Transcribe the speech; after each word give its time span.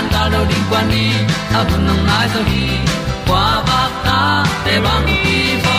tan 0.00 0.08
ga 0.12 0.22
lo 0.32 0.40
ding 0.50 0.66
kwan 0.70 0.84
ni 0.92 1.04
a 1.58 1.60
bu 1.68 1.76
nang 1.86 2.02
mai 2.08 2.26
zo 2.32 2.40
ba 3.68 3.80
ta 4.04 4.20
để 4.66 4.80
băng 4.84 5.06
đi 5.06 5.38
bo 5.64 5.78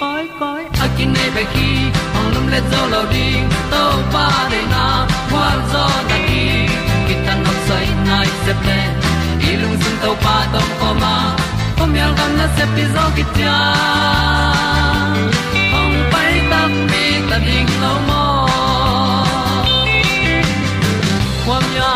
koi 0.00 0.24
koi 0.40 0.62
a 0.84 0.86
kin 0.96 1.08
nei 1.16 1.30
pe 1.36 1.44
ki 1.54 1.68
lum 2.34 2.46
le 2.52 2.60
zo 2.70 2.80
lo 2.92 3.02
ding 3.12 3.44
pa 4.14 4.26
na, 4.72 4.84
qua 5.30 5.48
zo 5.72 5.84
na 6.08 6.18
đi. 6.28 6.44
Ki 7.06 7.14
tan 7.26 7.38
say 7.68 7.86
nai 8.08 8.28
se 8.44 8.52
ple 8.62 8.80
i 9.48 9.50
lung 9.60 9.76
sun 9.82 9.94
to 10.02 10.10
pa 10.24 10.36
tom 10.52 10.68
ko 10.80 10.90
ma. 11.02 11.16
Pom 11.78 11.94
gần 11.94 12.14
gam 12.18 12.30
na 12.38 12.46
đi 12.56 12.64
pi 12.74 12.82
kia 12.94 13.10
ki 13.16 13.24
tia 13.34 13.58
ong 15.80 15.96
pai 16.12 16.32
ta 16.50 16.60
mi 16.90 17.04
lâu 17.82 17.98
mơ 18.08 18.24
qua 21.46 21.60
nhà 21.74 21.95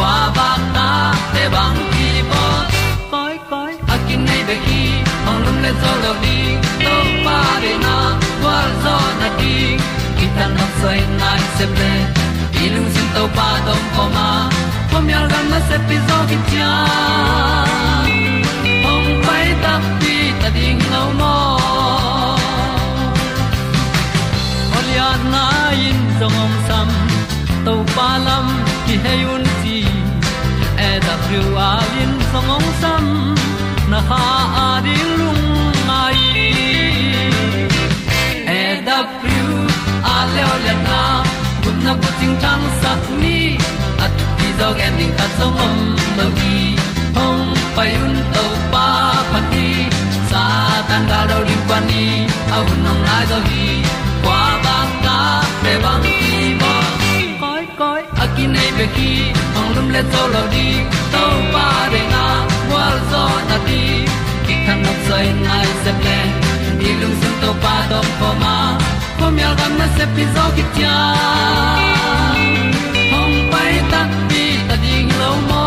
kwa 0.00 0.16
ba 0.36 0.50
ta 0.74 0.88
te 1.32 1.42
bang 1.54 1.78
ki 1.94 2.08
bo 2.30 2.44
koi 3.12 3.34
koi 3.50 3.72
a 3.94 3.96
kin 4.06 4.20
nei 4.28 4.42
be 4.48 4.56
ki 4.66 4.82
ong 5.28 5.40
lum 5.44 5.56
le 5.64 5.72
zo 5.82 5.92
lo 6.04 6.12
di 6.22 6.38
to 6.84 6.94
pa 7.24 7.38
de 7.64 7.72
na 7.84 7.96
kwa 8.40 8.56
zo 8.84 8.94
na 9.20 9.28
di 9.40 9.56
ki 10.18 10.26
ta 10.36 10.46
na 10.56 10.66
sai 10.80 11.00
nai 11.20 11.40
se 11.56 11.66
ple 11.74 11.92
i 12.62 12.64
lung 12.74 12.88
sin 12.94 13.08
to 13.16 13.24
pa 13.36 13.48
dong 13.66 13.86
ko 13.96 14.04
ma. 14.16 14.28
Pom 14.90 15.06
yal 15.12 15.26
gam 15.32 15.44
na 15.52 15.60
se 15.68 15.76
pi 15.90 15.96
zo 16.08 16.18
ki 16.30 16.38
tia 16.48 16.72
ong 18.92 19.10
pai 19.26 19.46
ta 19.66 19.74
pi 20.00 20.16
ta 20.40 20.48
ding 20.56 20.82
lo 20.94 21.04
mo 21.20 21.36
Olia 24.78 25.10
na 25.32 25.44
in 25.88 26.00
zong 26.18 26.36
om 26.44 26.52
sam 26.68 27.09
to 27.64 27.74
pa 27.94 28.08
lam 28.26 28.46
ki 28.86 28.94
hay 29.04 29.20
un 29.34 29.44
ti 29.62 29.78
e 30.88 30.90
da 31.06 31.14
thru 31.24 31.42
a 31.68 31.70
lin 31.92 32.12
song 32.30 32.50
ong 32.56 32.68
sam 32.80 33.04
na 33.90 34.00
ha 34.08 34.22
a 34.64 34.68
di 34.86 34.96
lung 35.18 35.44
mai 35.88 36.20
e 38.58 38.62
da 38.86 38.98
thru 39.18 39.44
a 40.14 40.16
le 40.32 40.42
o 40.52 40.54
le 40.64 40.74
na 40.86 41.00
kun 41.62 41.76
na 41.86 41.92
ko 42.02 42.10
ting 42.20 42.36
tang 42.44 42.64
sat 42.80 43.02
ni 43.22 43.38
at 44.04 44.12
ti 44.38 44.48
dog 44.60 44.80
ending 44.86 45.14
ta 45.18 45.26
song 45.38 45.62
om 45.66 45.78
no 46.18 46.26
gi 46.38 46.58
hong 47.16 47.46
pai 47.76 47.90
un 48.04 48.14
to 48.34 48.44
pa 48.72 48.86
pa 49.32 49.40
ti 49.52 49.66
sa 50.30 50.44
tan 50.88 51.02
ga 51.10 51.20
do 51.30 51.38
ri 51.48 51.58
pa 51.68 51.78
ni 51.88 52.04
au 52.56 52.66
nong 52.84 53.02
lai 53.08 53.24
do 53.32 53.38
gi 53.48 53.68
akin 58.80 58.96
ki 58.96 59.12
ong 59.60 59.70
lum 59.76 59.88
le 59.94 60.02
zo 60.12 60.22
lo 60.32 60.42
di 60.52 60.66
to 61.12 61.24
pa 61.52 61.66
de 61.92 62.00
na 62.12 62.24
wa 62.72 62.84
zo 63.10 63.24
na 63.48 63.56
di 63.68 63.82
ki 64.46 64.54
kan 64.64 64.78
nok 64.84 64.98
sai 65.08 65.26
nai 65.44 65.68
se 65.82 65.92
ple 66.00 66.18
ni 66.80 66.90
lung 67.00 67.16
sun 67.20 67.34
to 67.42 67.50
pa 67.62 67.74
do 67.90 68.00
po 68.20 68.28
ma. 68.42 68.56
Po 69.18 69.26
mi 69.34 69.42
al 69.48 69.54
gam 69.60 69.72
na 69.80 69.86
se 69.96 70.04
pi 70.14 70.24
zo 70.34 70.44
ki 70.56 70.64
tia 70.74 70.96
hong 73.12 73.36
pai 73.52 73.74
ta 73.92 74.00
pi 74.28 74.44
ta 74.68 74.76
ding 74.84 75.10
lo 75.20 75.30
mo 75.48 75.66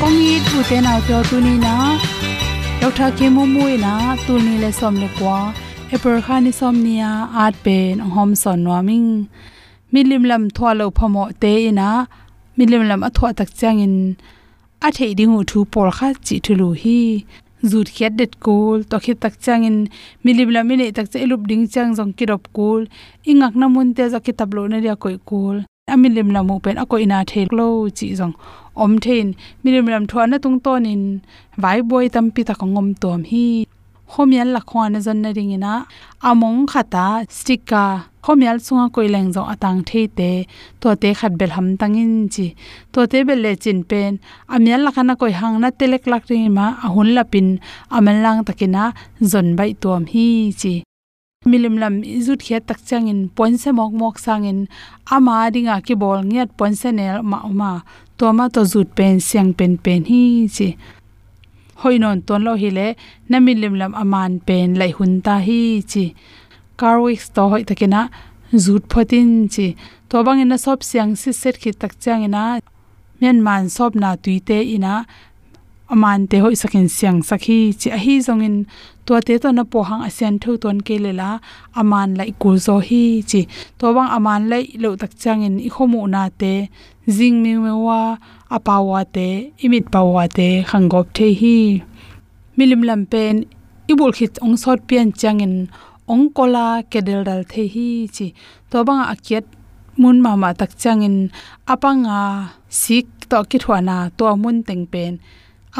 kong 0.00 0.18
i 0.32 0.34
tu 0.48 0.58
te 0.68 0.76
na 0.86 0.94
pyo 1.06 1.18
tu 1.30 1.36
ni 1.46 1.54
na 1.66 1.74
dok 2.80 2.98
milim 9.92 10.22
lam 10.30 10.42
thwa 10.56 10.70
lo 10.78 10.86
phamo 10.98 11.22
te 11.42 11.52
ina 11.70 11.88
milim 12.58 12.82
lam 12.90 13.00
a 13.08 13.10
thwa 13.16 13.28
tak 13.38 13.50
chang 13.58 13.78
in 13.86 13.96
a 14.86 14.88
thei 14.96 15.12
ding 15.18 15.34
u 15.38 15.40
thu 15.50 15.58
por 15.72 15.88
kha 15.96 16.08
chi 16.26 16.36
thulu 16.44 16.68
hi. 16.82 17.00
Zut 17.70 17.88
khiat 17.94 18.12
det 18.20 18.32
kul 18.44 18.78
to 18.90 18.96
khit 19.04 19.18
tak 19.24 19.34
chang 19.44 19.62
in 19.68 19.76
milim 20.24 20.50
lam 20.54 20.68
ni 20.80 20.86
tak 20.96 21.06
che 21.12 21.26
lup 21.30 21.42
ding 21.50 21.64
chang 21.72 21.90
jong 21.96 22.12
ki 22.16 22.24
rop 22.30 22.44
kul, 22.56 22.82
ingak 23.30 23.54
na 23.60 23.66
mun 23.74 23.88
te 23.96 24.04
za 24.12 24.18
ki 24.26 24.32
tablo 24.38 24.62
na 24.70 24.76
ria 24.84 24.94
koi 25.02 25.16
kul. 25.28 25.56
Amilim 25.92 26.28
lamu 26.34 26.54
pen 26.64 26.76
ako 26.82 26.96
ina 27.04 27.18
thei 27.30 27.46
lo 27.58 27.66
chi 27.98 28.06
jong 28.18 28.34
om 28.82 28.92
thein. 29.04 29.28
Milim 29.62 29.86
lam 29.92 30.04
thwa 30.10 30.22
na 30.30 30.36
tung 30.44 30.58
ton 30.64 30.84
in 30.92 31.02
vai 31.62 31.78
boy 31.90 32.06
tam 32.14 32.26
pi 32.34 32.42
ta 32.48 32.54
kongom 32.60 32.88
tom 33.02 33.20
hi 33.30 33.46
khomial 34.10 34.48
la 34.54 34.60
na 34.88 34.98
zon 35.00 35.18
na 35.22 35.30
ringina 35.36 35.86
among 36.22 36.66
khata, 36.66 37.26
stika 37.28 37.84
khomial 38.22 38.58
sunga 38.66 38.86
koileng 38.94 39.30
zo 39.34 39.42
atang 39.52 39.80
theite 39.88 40.46
to 40.80 40.88
te 41.02 41.10
khat 41.18 41.32
bel 41.38 41.50
ham 41.56 41.68
tangin 41.80 42.28
chi. 42.34 42.46
To 42.92 43.06
te 43.10 43.18
bel 43.28 43.40
le 43.44 43.52
chin 43.62 43.84
pen. 43.90 44.12
Amial 44.54 44.80
lakhana 44.86 45.14
koi 45.20 45.32
hang 45.40 45.56
na 45.62 45.68
telek 45.78 46.04
lak 46.12 46.24
ring 46.30 46.48
ma 46.58 46.66
ahun 46.86 47.08
la 47.16 47.24
pin 47.32 47.48
amal 47.96 48.18
lang 48.24 48.44
takina, 48.46 48.84
zon 49.30 49.48
bai 49.58 49.72
tom 49.82 50.02
hi 50.12 50.26
chi. 50.60 50.74
Milim 51.50 51.76
lam 51.82 51.94
izut 52.18 52.40
khe 52.46 52.58
tak 52.68 52.80
changin 52.88 53.20
se 53.62 53.70
mok 53.78 53.92
mok 54.00 54.16
sangin. 54.18 54.58
Ama 55.14 55.34
dinga 55.54 55.76
ki 55.86 55.94
bol 56.02 56.20
ngiat 56.28 56.50
point 56.58 56.76
se 56.82 56.90
nel 56.90 57.22
ma 57.30 57.38
ma 57.60 57.70
to 58.18 58.32
ma 58.32 58.48
to 58.54 58.62
zut 58.72 58.88
pen, 58.96 59.20
siang 59.20 59.52
pen 59.58 59.72
pen 59.84 60.02
hi 60.10 60.48
chi 60.56 60.68
hoinon 61.80 62.18
ton 62.26 62.42
lo 62.46 62.52
hi 62.62 62.70
le 62.78 62.86
na 63.30 63.36
milim 63.46 63.74
lam 63.80 63.92
aman 64.02 64.32
pen 64.46 64.68
lai 64.80 64.90
hun 64.96 65.12
ta 65.26 65.34
hi 65.46 65.60
chi. 65.90 66.04
Carwix 66.80 67.20
to 67.34 67.42
hoi 67.50 67.62
takena 67.68 68.02
zut 68.64 68.84
phatin 68.92 69.30
chi. 69.54 69.66
To 70.08 70.16
bang 70.24 70.40
in 70.44 70.58
sop 70.64 70.80
siang 70.88 71.12
si 71.20 71.30
set 71.40 71.56
khi 71.62 71.70
tak 71.80 71.92
chang 72.02 72.22
ina 72.28 72.44
men 73.20 73.38
man 73.46 73.64
sop 73.76 73.92
na 74.02 74.10
tuite 74.22 74.58
ina 74.76 74.94
aman 75.92 76.26
te 76.30 76.36
hoi 76.42 76.56
sakin 76.62 76.88
siang 76.96 77.18
sakhi, 77.28 77.58
chi 77.80 77.88
a 77.96 77.98
hi 78.04 78.14
zong 78.26 78.42
to 79.06 79.14
te 79.26 79.34
to 79.42 79.48
na 79.52 79.64
po 79.72 79.78
hang 79.88 80.02
asian 80.08 80.34
thu 80.42 80.50
ton 80.62 80.78
ke 80.86 80.96
le 81.04 81.12
la. 81.20 81.30
Aman 81.80 82.08
lai 82.18 82.30
kul 82.42 82.56
zo 82.66 82.76
hi, 82.88 83.22
chi. 83.30 83.40
To 83.78 83.86
bang 83.96 84.10
aman 84.16 84.42
lai 84.50 84.64
lo 84.82 84.90
tak 85.00 85.12
chang 85.22 85.40
in 85.46 85.56
i 85.68 85.70
khomu 85.74 86.00
na 86.14 86.22
te. 86.40 86.54
Jing 87.16 87.36
mi 87.42 87.52
me 87.64 87.72
wa 87.86 88.00
apawa 88.56 89.00
te, 89.14 89.28
imit 89.64 89.84
pawa 89.94 90.22
te 90.36 90.48
khangop 90.70 91.06
the 91.16 91.28
hi. 91.40 91.58
Milim 92.56 92.82
lam 92.88 93.02
pen, 93.12 93.34
i 93.90 93.92
bul 93.98 94.12
khit 94.16 94.34
ong 94.44 94.56
sot 94.62 94.80
pian 94.88 95.08
chang 95.20 95.38
in 95.46 95.54
ong 96.12 96.26
kola 96.36 96.66
kedel 96.90 97.20
dal 97.28 97.42
the 97.50 97.62
hi, 97.74 97.88
chi. 98.14 98.26
To 98.70 98.76
bang 98.88 99.02
akiat 99.12 99.44
mun 100.00 100.16
ma 100.24 100.32
ma 100.42 100.50
tak 100.60 100.72
chang 100.82 101.00
in 101.08 101.16
apanga 101.72 102.20
sik 102.68 103.06
to 103.30 103.38
ki 103.50 103.58
thwana 103.62 103.96
to 104.18 104.24
mun 104.42 104.56
teng 104.68 104.84
pen 104.92 105.14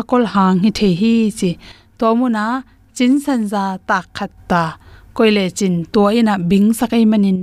akol 0.01 0.25
hang 0.35 0.57
hi 0.65 0.71
the 0.79 0.89
hi 1.01 1.13
chi. 1.39 1.51
To 1.99 2.07
mu 2.19 2.27
na 2.37 2.45
chin 2.97 3.13
san 3.25 3.41
za 3.53 3.65
ta 3.89 3.99
khat 4.17 4.33
ta. 4.51 4.63
Koile 5.17 5.45
chin 5.59 5.75
to 5.93 6.03
ina 6.19 6.35
bing 6.51 6.69
sakai 6.79 7.05
manin. 7.13 7.39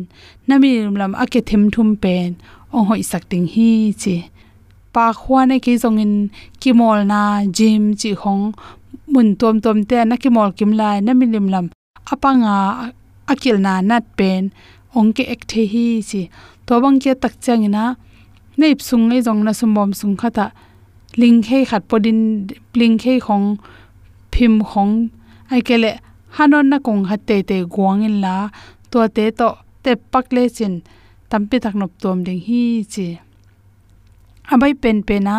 Nami 0.47 0.71
lam 1.01 1.13
ake 1.23 1.39
them 1.49 1.63
thum 1.73 1.89
pen. 2.03 2.29
Ong 2.73 2.85
hoi 2.89 3.01
sak 3.11 3.23
ting 3.31 3.47
hi 3.53 3.69
chi. 4.01 4.15
Pa 4.93 5.05
khwa 5.19 5.39
ne 5.49 5.57
ki 5.65 5.73
zong 5.83 5.99
in 6.03 6.13
ki 6.61 6.71
mol 6.79 6.99
na 7.11 7.21
jim 7.57 7.83
chi 7.99 8.11
hong. 8.21 8.45
Mun 9.13 9.29
tom 9.39 9.55
tom 9.63 9.77
te 9.89 9.97
na 10.09 10.15
ki 10.23 10.29
mol 10.35 10.49
kim 10.57 10.71
lai. 10.79 10.97
Nami 11.07 11.25
lim 11.33 11.47
lam 11.53 11.65
apanga 12.13 12.55
akil 13.31 13.57
na 13.65 13.73
nat 13.89 14.05
pen. 14.17 14.43
Ong 14.97 15.09
ke 15.15 15.23
ek 15.33 15.41
the 15.49 15.61
hi 15.73 15.85
chi. 16.09 16.21
To 16.67 16.73
bang 16.83 16.97
ke 17.03 17.11
tak 17.21 17.33
chang 17.43 17.63
ina. 17.67 17.85
Nei 18.59 18.73
sung 18.87 19.03
ngai 19.09 19.21
jong 19.25 19.41
na 19.45 19.51
sum 19.59 19.71
bom 19.75 19.91
sung 19.99 20.15
khata 20.21 20.45
ling 21.21 21.39
he 21.47 21.59
khat 21.69 21.83
podin 21.89 22.19
bling 22.73 22.97
he 23.03 23.13
khong 23.25 23.47
phim 24.33 24.53
khong 24.69 24.93
ai 25.51 25.61
kele 25.67 25.91
hanon 26.35 26.65
na 26.71 26.77
kong 26.85 27.03
hat 27.09 27.21
te 27.29 27.37
te 27.49 27.57
guang 27.73 28.01
in 28.07 28.15
la 28.23 28.35
to 28.91 28.99
te 29.15 29.25
to 29.39 29.49
te 29.83 29.91
pak 30.11 30.25
le 30.35 30.43
chin 30.57 30.73
tampi 31.29 31.57
tak 31.63 31.75
nop 31.79 31.91
tom 32.01 32.17
ding 32.25 32.41
hi 32.47 32.61
chi 32.93 33.07
abai 34.53 34.73
pen 34.81 34.97
pena 35.07 35.35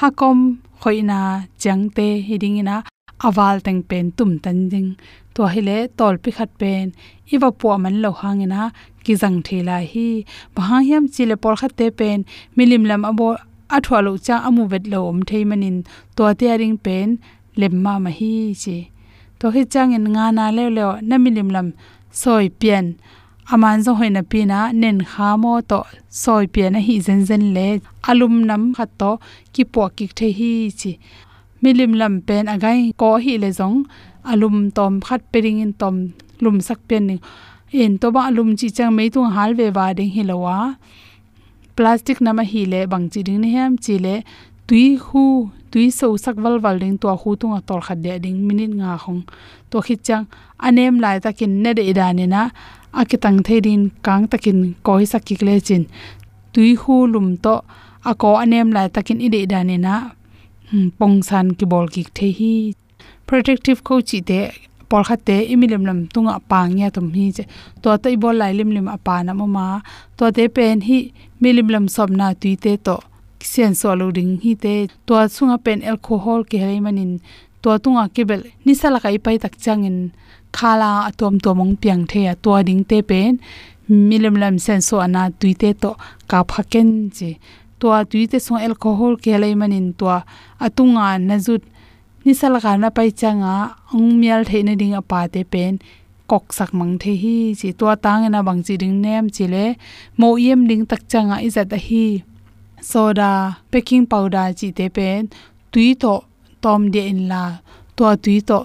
hakom 0.00 0.38
khoina 0.80 1.20
changte 1.62 2.06
hiding 2.26 2.56
ina 2.62 2.76
awal 3.26 3.56
teng 3.66 3.82
pen 3.88 4.04
tum 4.16 4.30
tan 4.44 4.58
ding 4.72 4.88
to 5.34 5.42
hile 5.54 5.78
tol 5.98 6.14
pi 6.22 6.30
khat 6.36 6.50
pen 6.60 6.84
iwa 7.34 7.48
po 7.60 7.68
man 7.82 7.96
lo 8.02 8.10
hangena 8.20 8.62
ki 9.04 9.12
jang 9.20 9.38
thela 9.46 9.76
hi 9.92 10.08
bang 10.54 10.82
hiam 10.88 11.04
chile 11.14 11.36
por 11.42 11.54
khat 11.60 11.72
te 11.78 11.86
pen 11.98 12.18
milim 12.56 12.82
lam 12.90 13.02
abo 13.10 13.28
athwa 13.76 13.98
lo 14.06 14.12
cha 14.26 14.36
amu 14.48 14.62
vet 14.72 14.84
lo 14.92 14.98
om 15.10 15.18
thei 15.28 15.44
manin. 15.50 15.78
To 16.16 16.22
te 16.40 16.46
ring 16.60 16.76
pen 16.84 17.08
lemma 17.60 17.94
ma 18.04 18.10
hi 18.18 18.32
chi. 18.62 18.76
To 19.38 19.46
hi 19.54 19.62
chang 19.72 19.92
in 19.98 20.06
nga 20.14 20.26
na 20.36 20.44
le 20.56 20.64
le 20.76 20.84
na 21.08 21.16
milim 21.24 21.48
lam, 21.54 21.68
soi 22.20 22.46
pian. 22.60 22.86
Aman 23.52 23.78
zo 23.84 23.92
hoina 24.00 24.22
pina, 24.32 24.58
nen 24.80 24.98
kha 25.10 25.28
mo 25.42 25.52
to, 25.70 25.80
soi 26.22 26.44
pian 26.54 26.74
hi 26.86 26.94
zen 27.06 27.20
zen 27.28 27.44
le. 27.56 27.68
Alum 28.10 28.34
nam 28.48 28.62
khat 28.76 28.90
to, 29.00 29.10
ki 29.52 29.62
po 29.72 29.82
ki 29.96 30.06
the 30.18 30.28
hi 30.38 30.52
chi. 30.80 30.92
Milim 31.62 31.92
lam 32.00 32.14
pen 32.26 32.44
agai 32.54 32.78
ko 33.00 33.08
hi 33.24 33.34
le 33.42 33.50
zong. 33.58 33.78
Alum 34.32 34.56
tom 34.76 34.92
khat 35.06 35.22
pering 35.32 35.60
in 35.64 35.72
tom, 35.80 35.96
lum 36.42 36.56
sak 36.66 36.78
pen 36.88 37.02
ni. 37.08 37.16
En 37.72 37.92
to 38.00 38.06
ba 38.14 38.20
alum 38.30 38.50
chi 38.58 38.68
chang 38.76 38.92
mei 38.96 39.08
tu 39.14 39.20
hal 39.36 39.50
ve 39.58 39.66
wa 39.76 39.86
ding 39.98 40.12
hi 40.16 40.22
lowa 40.30 40.56
plastic 41.76 42.18
nama 42.26 42.42
hi 42.50 42.62
le 42.72 42.80
bang 42.92 43.06
chi 43.12 43.20
ding 43.26 43.40
ne 43.42 43.48
hem 43.56 43.72
chi 43.84 43.94
le 44.04 44.14
tui 44.68 44.84
hu 45.06 45.24
tui 45.72 45.86
so 45.98 46.06
sak 46.24 46.36
wal 46.44 46.56
wal 46.64 46.76
ding 46.82 46.96
to 47.02 47.08
hu 47.22 47.30
tu 47.40 47.46
tol 47.68 47.80
khat 47.86 47.98
de 48.04 48.12
ding 48.24 48.38
minute 48.48 48.74
nga 48.80 48.90
khong 49.02 49.20
to 49.70 49.76
khit 49.86 50.00
chang 50.06 50.24
anem 50.66 50.94
lai 51.04 51.16
takin 51.24 51.52
ne 51.62 51.70
de 51.78 51.82
ida 51.92 52.06
ni 52.18 52.26
na 52.34 52.42
akitang 53.00 53.40
theidin 53.46 53.82
kang 54.06 54.24
takin 54.32 54.58
koi 54.86 55.04
sakik 55.12 55.40
le 55.46 55.54
chin. 55.66 55.82
Tui 56.52 56.70
hu 56.80 56.94
lum 57.12 57.28
to 57.44 57.54
ako 58.10 58.28
anem 58.42 58.68
lai 58.76 58.88
takin 58.94 59.18
ide 59.26 59.38
ida 59.46 59.60
ni 59.68 59.76
na 59.86 59.94
hmm, 60.70 60.88
pongsan 60.98 61.46
ki 61.58 61.64
bol 61.72 61.86
ki 61.94 62.02
the 62.16 62.28
hi. 62.38 62.54
Protective 63.26 63.80
coach 63.88 64.12
te 64.28 64.40
por 64.92 65.02
kha 65.08 65.16
te 65.28 65.36
imilim 65.52 65.82
lam 65.88 65.98
tunga 66.14 66.34
pangya 66.50 66.88
tum 66.94 67.06
hi 67.16 67.26
che. 67.36 67.44
To 67.82 67.88
te 68.02 68.08
bol 68.22 68.36
lai 68.40 68.52
lim 68.58 68.70
lim 68.76 68.88
apa 68.96 69.14
na 69.26 69.32
ma. 69.56 69.66
To 70.18 70.24
te 70.36 70.44
pen 70.56 70.76
hi 70.88 70.98
milim 71.42 71.68
lam 71.74 71.84
sob 71.94 72.08
na 72.18 72.26
tui 72.40 72.54
te 72.64 72.72
to. 72.86 72.96
Sen 73.52 73.72
so 73.80 73.88
lo 74.00 74.06
ding 74.16 74.32
hi 74.44 74.52
te. 74.64 74.74
To 75.06 75.14
chunga 75.34 75.56
pen 75.64 75.78
alcohol 75.90 76.40
ke 76.50 76.58
hei 76.64 76.78
manin 76.86 77.12
to 77.62 77.70
tunga 77.84 78.04
kebel 78.14 78.40
ni 78.64 78.72
sala 78.80 78.98
kai 79.04 79.18
pai 79.24 79.36
tak 79.44 79.54
changin 79.64 79.96
khala 80.56 80.90
atom 81.08 81.34
to 81.44 81.50
mong 81.58 81.74
piang 81.82 82.02
the 82.10 82.20
ya 82.28 82.34
to 82.44 82.50
ding 82.68 82.82
te 82.90 82.98
pen. 83.10 83.32
Milim 84.10 84.36
lam 84.42 84.54
sen 84.64 84.80
so 84.88 84.96
ana 85.06 85.22
tui 85.40 85.54
te 85.60 85.70
to. 85.82 85.90
Ka 86.30 86.38
phaken 86.50 86.88
che. 87.16 87.30
To 87.80 87.88
tui 88.10 88.24
te 88.30 88.38
so 88.46 88.52
alcohol 88.66 89.12
ke 89.22 89.30
hei 89.34 89.54
manin 89.60 89.86
to 89.98 90.06
atunga 90.66 91.06
nazut 91.28 91.62
ni 91.64 91.71
sala 92.30 92.58
ga 92.64 92.72
na 92.78 92.88
pai 92.96 93.10
changa 93.10 93.54
ong 93.94 94.14
mial 94.20 94.42
the 94.46 94.58
na 94.62 94.72
ding 94.80 94.94
apa 94.94 95.26
te 95.34 95.42
pen 95.52 95.74
kok 96.30 96.46
sak 96.56 96.70
mang 96.78 96.94
the 97.02 97.12
hi, 97.22 97.52
chi 97.60 97.68
to 97.78 97.86
tang 98.04 98.24
na 98.30 98.40
bang 98.46 98.62
chi 98.66 98.74
ding 98.82 98.96
nem 99.04 99.24
chi 99.34 99.44
le, 99.54 99.64
mo 100.18 100.28
yem 100.44 100.60
ding 100.70 100.84
tak 100.90 101.02
changa 101.10 101.36
izat 101.46 101.72
a 101.76 101.78
hi. 101.86 102.06
Soda, 102.90 103.32
baking 103.70 104.06
powder 104.10 104.48
chi 104.58 104.68
te 104.78 104.86
pen, 104.96 105.20
tui 105.72 105.88
to, 106.02 106.14
tom 106.62 106.82
de 106.94 107.02
in 107.12 107.20
la 107.30 107.42
to 107.96 108.06
tui 108.24 108.40
to 108.48 108.58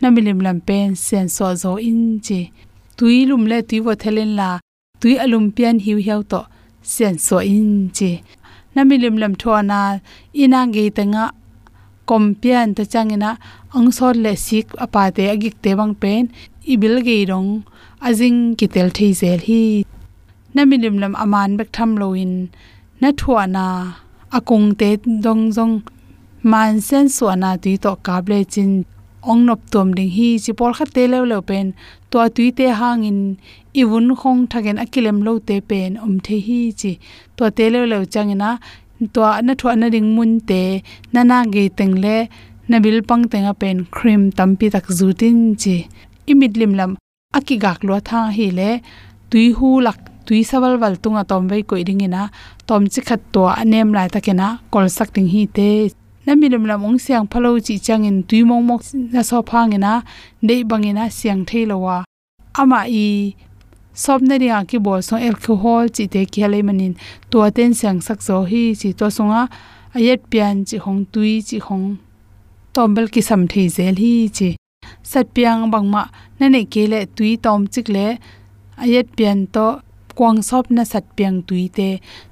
na 0.00 0.08
milim 0.14 0.38
lam 0.46 0.58
pen, 0.68 0.88
sen 1.06 1.26
so 1.36 1.46
zo 1.62 1.72
in 1.88 2.18
chi. 2.26 2.40
Tui 2.96 3.16
lum 3.28 3.42
le 3.50 3.58
tui 3.68 3.78
wo 3.86 3.92
thelen 4.02 4.30
la, 4.40 4.50
tui 5.00 5.14
alum 5.24 5.46
pian 5.56 5.76
hiu 5.84 5.98
hiau 6.06 6.20
to, 6.32 6.40
sen 6.94 7.14
so 7.26 7.36
in 7.38 7.90
chi. 7.96 8.10
Na 8.74 8.80
milim 8.88 9.16
lam 9.22 9.34
thona 9.40 9.80
inang 10.42 10.72
ge 10.74 10.84
tanga 10.96 11.24
kompian 12.08 12.68
ta 12.76 12.82
changena 12.92 13.30
angsor 13.76 14.14
le 14.24 14.32
sik 14.46 14.66
apa 14.84 15.02
te 15.16 15.24
agik 15.34 15.56
te 15.62 15.70
bang 15.78 15.94
pen, 16.02 16.22
ibil 16.72 16.96
ge 17.06 17.18
rong 17.30 17.50
ajing 18.06 18.40
ki 18.58 18.66
tel 18.74 18.88
thei 18.96 19.12
zel 19.20 19.40
hi. 19.48 19.62
Na 20.54 20.62
milim 20.70 20.96
lam 21.02 21.14
aman 21.24 21.50
bek 21.58 21.70
tham 21.76 21.90
loin, 22.00 22.32
na 23.00 23.08
thuana 23.18 23.66
akung 24.36 24.68
te 24.80 24.88
dong 25.24 25.44
jong 25.56 25.74
man 26.50 26.80
sen 26.88 27.06
suana 27.16 27.50
ti 27.62 27.72
to 27.84 27.92
kable 28.06 28.38
chin, 28.52 28.70
ong 29.30 29.42
nop 29.46 29.60
tom 29.72 29.88
ding 29.96 30.12
hi 30.16 30.28
chi 30.44 30.52
por 30.58 30.70
kha 30.76 30.84
te 30.94 31.02
le 31.12 31.18
le 31.30 31.38
pen 31.48 31.66
to 32.10 32.18
tu 32.36 32.44
te 32.58 32.66
hang 32.80 33.02
in 33.10 33.20
iwun 33.80 34.06
khong 34.20 34.40
thagen 34.50 34.82
akilem 34.84 35.18
lo 35.26 35.32
te 35.48 35.56
pen 35.70 35.90
om 36.04 36.14
the 36.26 36.36
hi 36.46 36.60
chi. 36.80 36.92
To 37.36 37.44
te 37.56 37.64
le 37.72 37.80
le 37.90 37.98
changena 38.14 38.50
to 39.14 39.20
na 39.46 39.52
thwa 39.60 39.72
na 39.80 39.86
ding 39.94 40.08
mun 40.16 40.32
te, 40.48 40.62
na 41.12 41.20
na 41.30 41.44
ge 41.54 41.64
teng 41.78 41.94
le, 42.04 42.16
na 42.68 42.76
bil 42.84 42.98
pang 43.08 43.24
teng 43.32 43.46
a 43.52 43.54
pen 43.60 43.78
cream 43.96 44.22
tampi 44.38 44.66
tak 44.74 44.86
zutin 44.98 45.38
chi. 45.62 45.76
Imit 46.30 46.52
lim 46.60 46.72
lam, 46.78 46.92
aki 47.38 47.54
gak 47.64 47.80
lo 47.88 47.96
tha 48.08 48.20
hi 48.36 48.46
le, 48.58 48.70
tui 49.30 49.46
hu 49.56 49.68
lak, 49.86 49.98
tui 50.26 50.40
sawal 50.50 50.74
wal 50.82 50.94
tunga 51.02 51.22
tom 51.30 51.42
vei 51.50 51.62
ko 51.68 51.74
ding 51.88 52.02
ina, 52.06 52.22
tom 52.68 52.82
chi 52.92 53.00
khat 53.08 53.20
to 53.34 53.42
anem 53.62 53.88
lai 53.96 54.08
takena 54.14 54.48
kol 54.72 54.86
sak 54.96 55.08
ting 55.14 55.28
hi 55.34 55.42
te. 55.56 55.70
Na 56.26 56.32
milim 56.40 56.64
lam 56.70 56.84
ong 56.86 56.98
siang 57.04 57.26
phalo 57.30 57.50
chi 57.66 57.74
changin 57.86 58.18
tui 58.28 58.42
mong 58.48 58.64
mok 58.68 58.82
na 59.14 59.22
so 59.28 59.42
phangina 59.50 59.92
dei 60.48 60.62
bangina 60.70 61.04
siang 61.18 61.42
theilowa 61.48 61.96
ama 62.60 62.80
i 62.86 63.34
sop 63.94 64.22
na 64.22 64.38
ria 64.42 64.64
ki 64.64 64.78
bol 64.78 65.02
so 65.02 65.16
alcohol 65.16 65.88
chi 65.88 66.06
te 66.06 66.24
ki 66.32 66.42
hale 66.44 66.60
manin. 66.62 66.94
To 67.30 67.38
ten 67.50 67.74
siang 67.74 68.00
sak 68.00 68.20
zo 68.22 68.44
hi 68.50 68.62
chi 68.80 68.92
to 68.92 69.10
songa. 69.10 69.48
Ayet 69.94 70.20
pian 70.30 70.64
chi 70.68 70.76
hong 70.84 71.04
tui 71.12 71.42
chi 71.48 71.58
hong 71.58 71.86
tombel 72.74 73.06
ki 73.12 73.20
sam 73.28 73.46
thei 73.52 73.68
zel 73.68 73.96
hi 74.02 74.12
chi. 74.36 74.50
Sat 75.10 75.26
piang 75.34 75.70
bangma 75.72 76.02
na 76.38 76.48
ne 76.48 76.64
ke 76.64 76.82
le 76.92 77.06
tui 77.16 77.36
tom 77.44 77.66
chik 77.72 77.88
le. 77.94 78.06
Ayet 78.82 79.06
pian 79.16 79.46
to 79.54 79.66
kwang 80.16 80.40
sop 80.48 80.70
na 80.70 80.84
sat 80.92 81.04
piang 81.16 81.42
tui 81.48 81.68
te. 81.68 81.88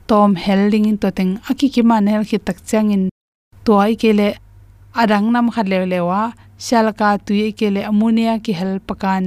Tom 0.09 0.35
helding 0.35 0.85
in 0.91 0.99
to 1.03 1.09
teng 1.19 1.33
aki 1.51 1.69
ki 1.75 1.83
man 1.83 2.07
hel 2.07 2.25
ki 2.31 2.39
tak 2.47 2.59
chang 2.69 2.91
in. 2.97 3.05
To 3.65 3.73
ai 3.85 3.95
ke 4.03 4.11
le 4.19 4.29
adang 5.01 5.27
nam 5.33 5.47
khat 5.55 5.67
le 5.73 5.79
lewa 5.93 6.33
shalka 6.67 7.09
tui 7.27 7.53
ke 7.59 7.69
le 7.75 7.81
ammonia 7.91 8.39
ki 8.45 8.53
hel 8.53 8.73
pakan 8.89 9.25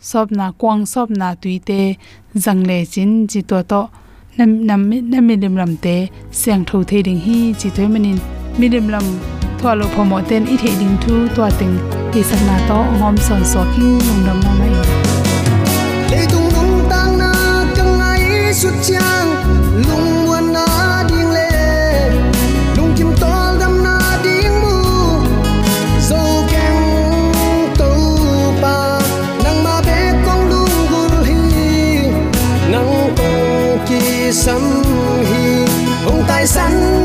sob 0.00 0.30
na 0.30 0.52
kwang 0.52 0.86
sob 0.86 1.10
na 1.10 1.34
tuite 1.34 1.96
te 2.44 2.52
le 2.68 2.84
chin 2.84 3.26
chi 3.26 3.40
to 3.40 3.62
to, 3.62 3.80
nam 4.36 4.66
nam 4.66 4.90
nam 5.10 5.26
mi 5.26 5.36
lim 5.36 5.56
lam 5.56 5.76
te, 5.76 6.08
siang 6.30 6.64
tho 6.64 6.82
the 6.82 7.02
ding 7.02 7.20
hi 7.26 7.52
chi 7.60 7.68
thoi 7.76 7.88
manin 7.94 8.18
mi 8.58 8.68
lim 8.68 8.88
lam 8.88 9.06
thwa 9.58 9.74
lo 9.80 9.86
phomo 9.94 10.18
ten 10.28 10.42
i 10.46 10.56
the 10.62 10.70
ding 10.80 10.96
thu 11.02 11.14
to 11.36 11.44
ting 11.58 11.76
ti 12.12 12.20
sang 12.22 12.44
na 12.48 12.56
to 12.68 12.78
ngom 12.98 13.16
son 13.26 13.42
so 13.52 13.60
king 13.74 13.98
nong 14.06 14.22
dam 14.26 14.38
ma 14.44 14.52
mai. 14.58 14.70
Le 16.10 16.20
dung 16.32 16.48
dung 16.54 16.74
tang 16.90 17.12
na 17.22 17.30
kang 17.76 18.00
ai 18.10 18.52
su 18.60 18.68
chang 18.86 19.28
lung 19.86 20.17
hong 36.38 36.46
tai 36.46 36.97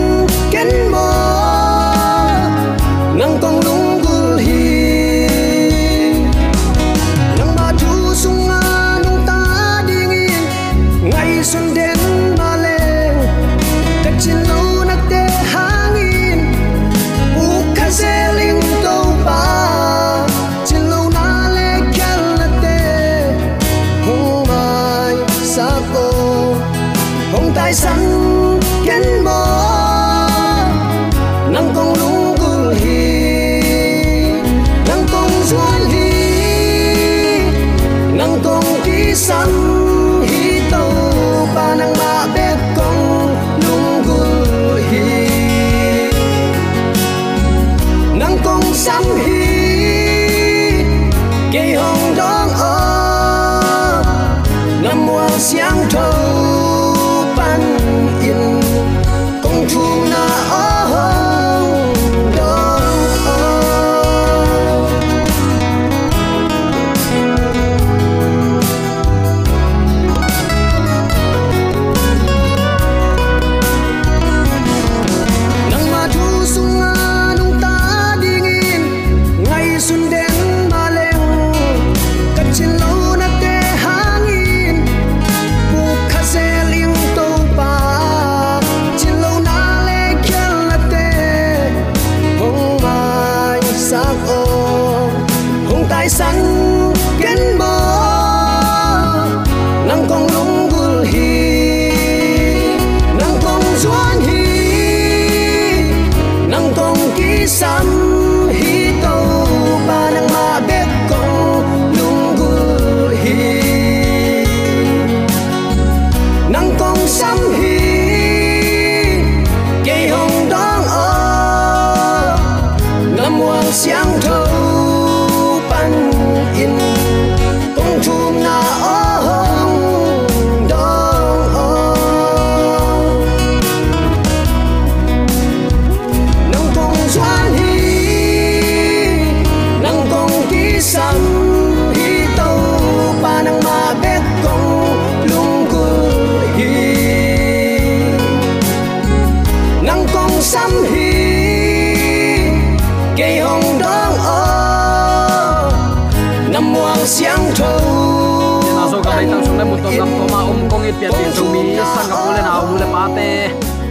ka 162.73 162.79
le 162.81 162.87
pa 162.89 163.05
te. 163.15 163.29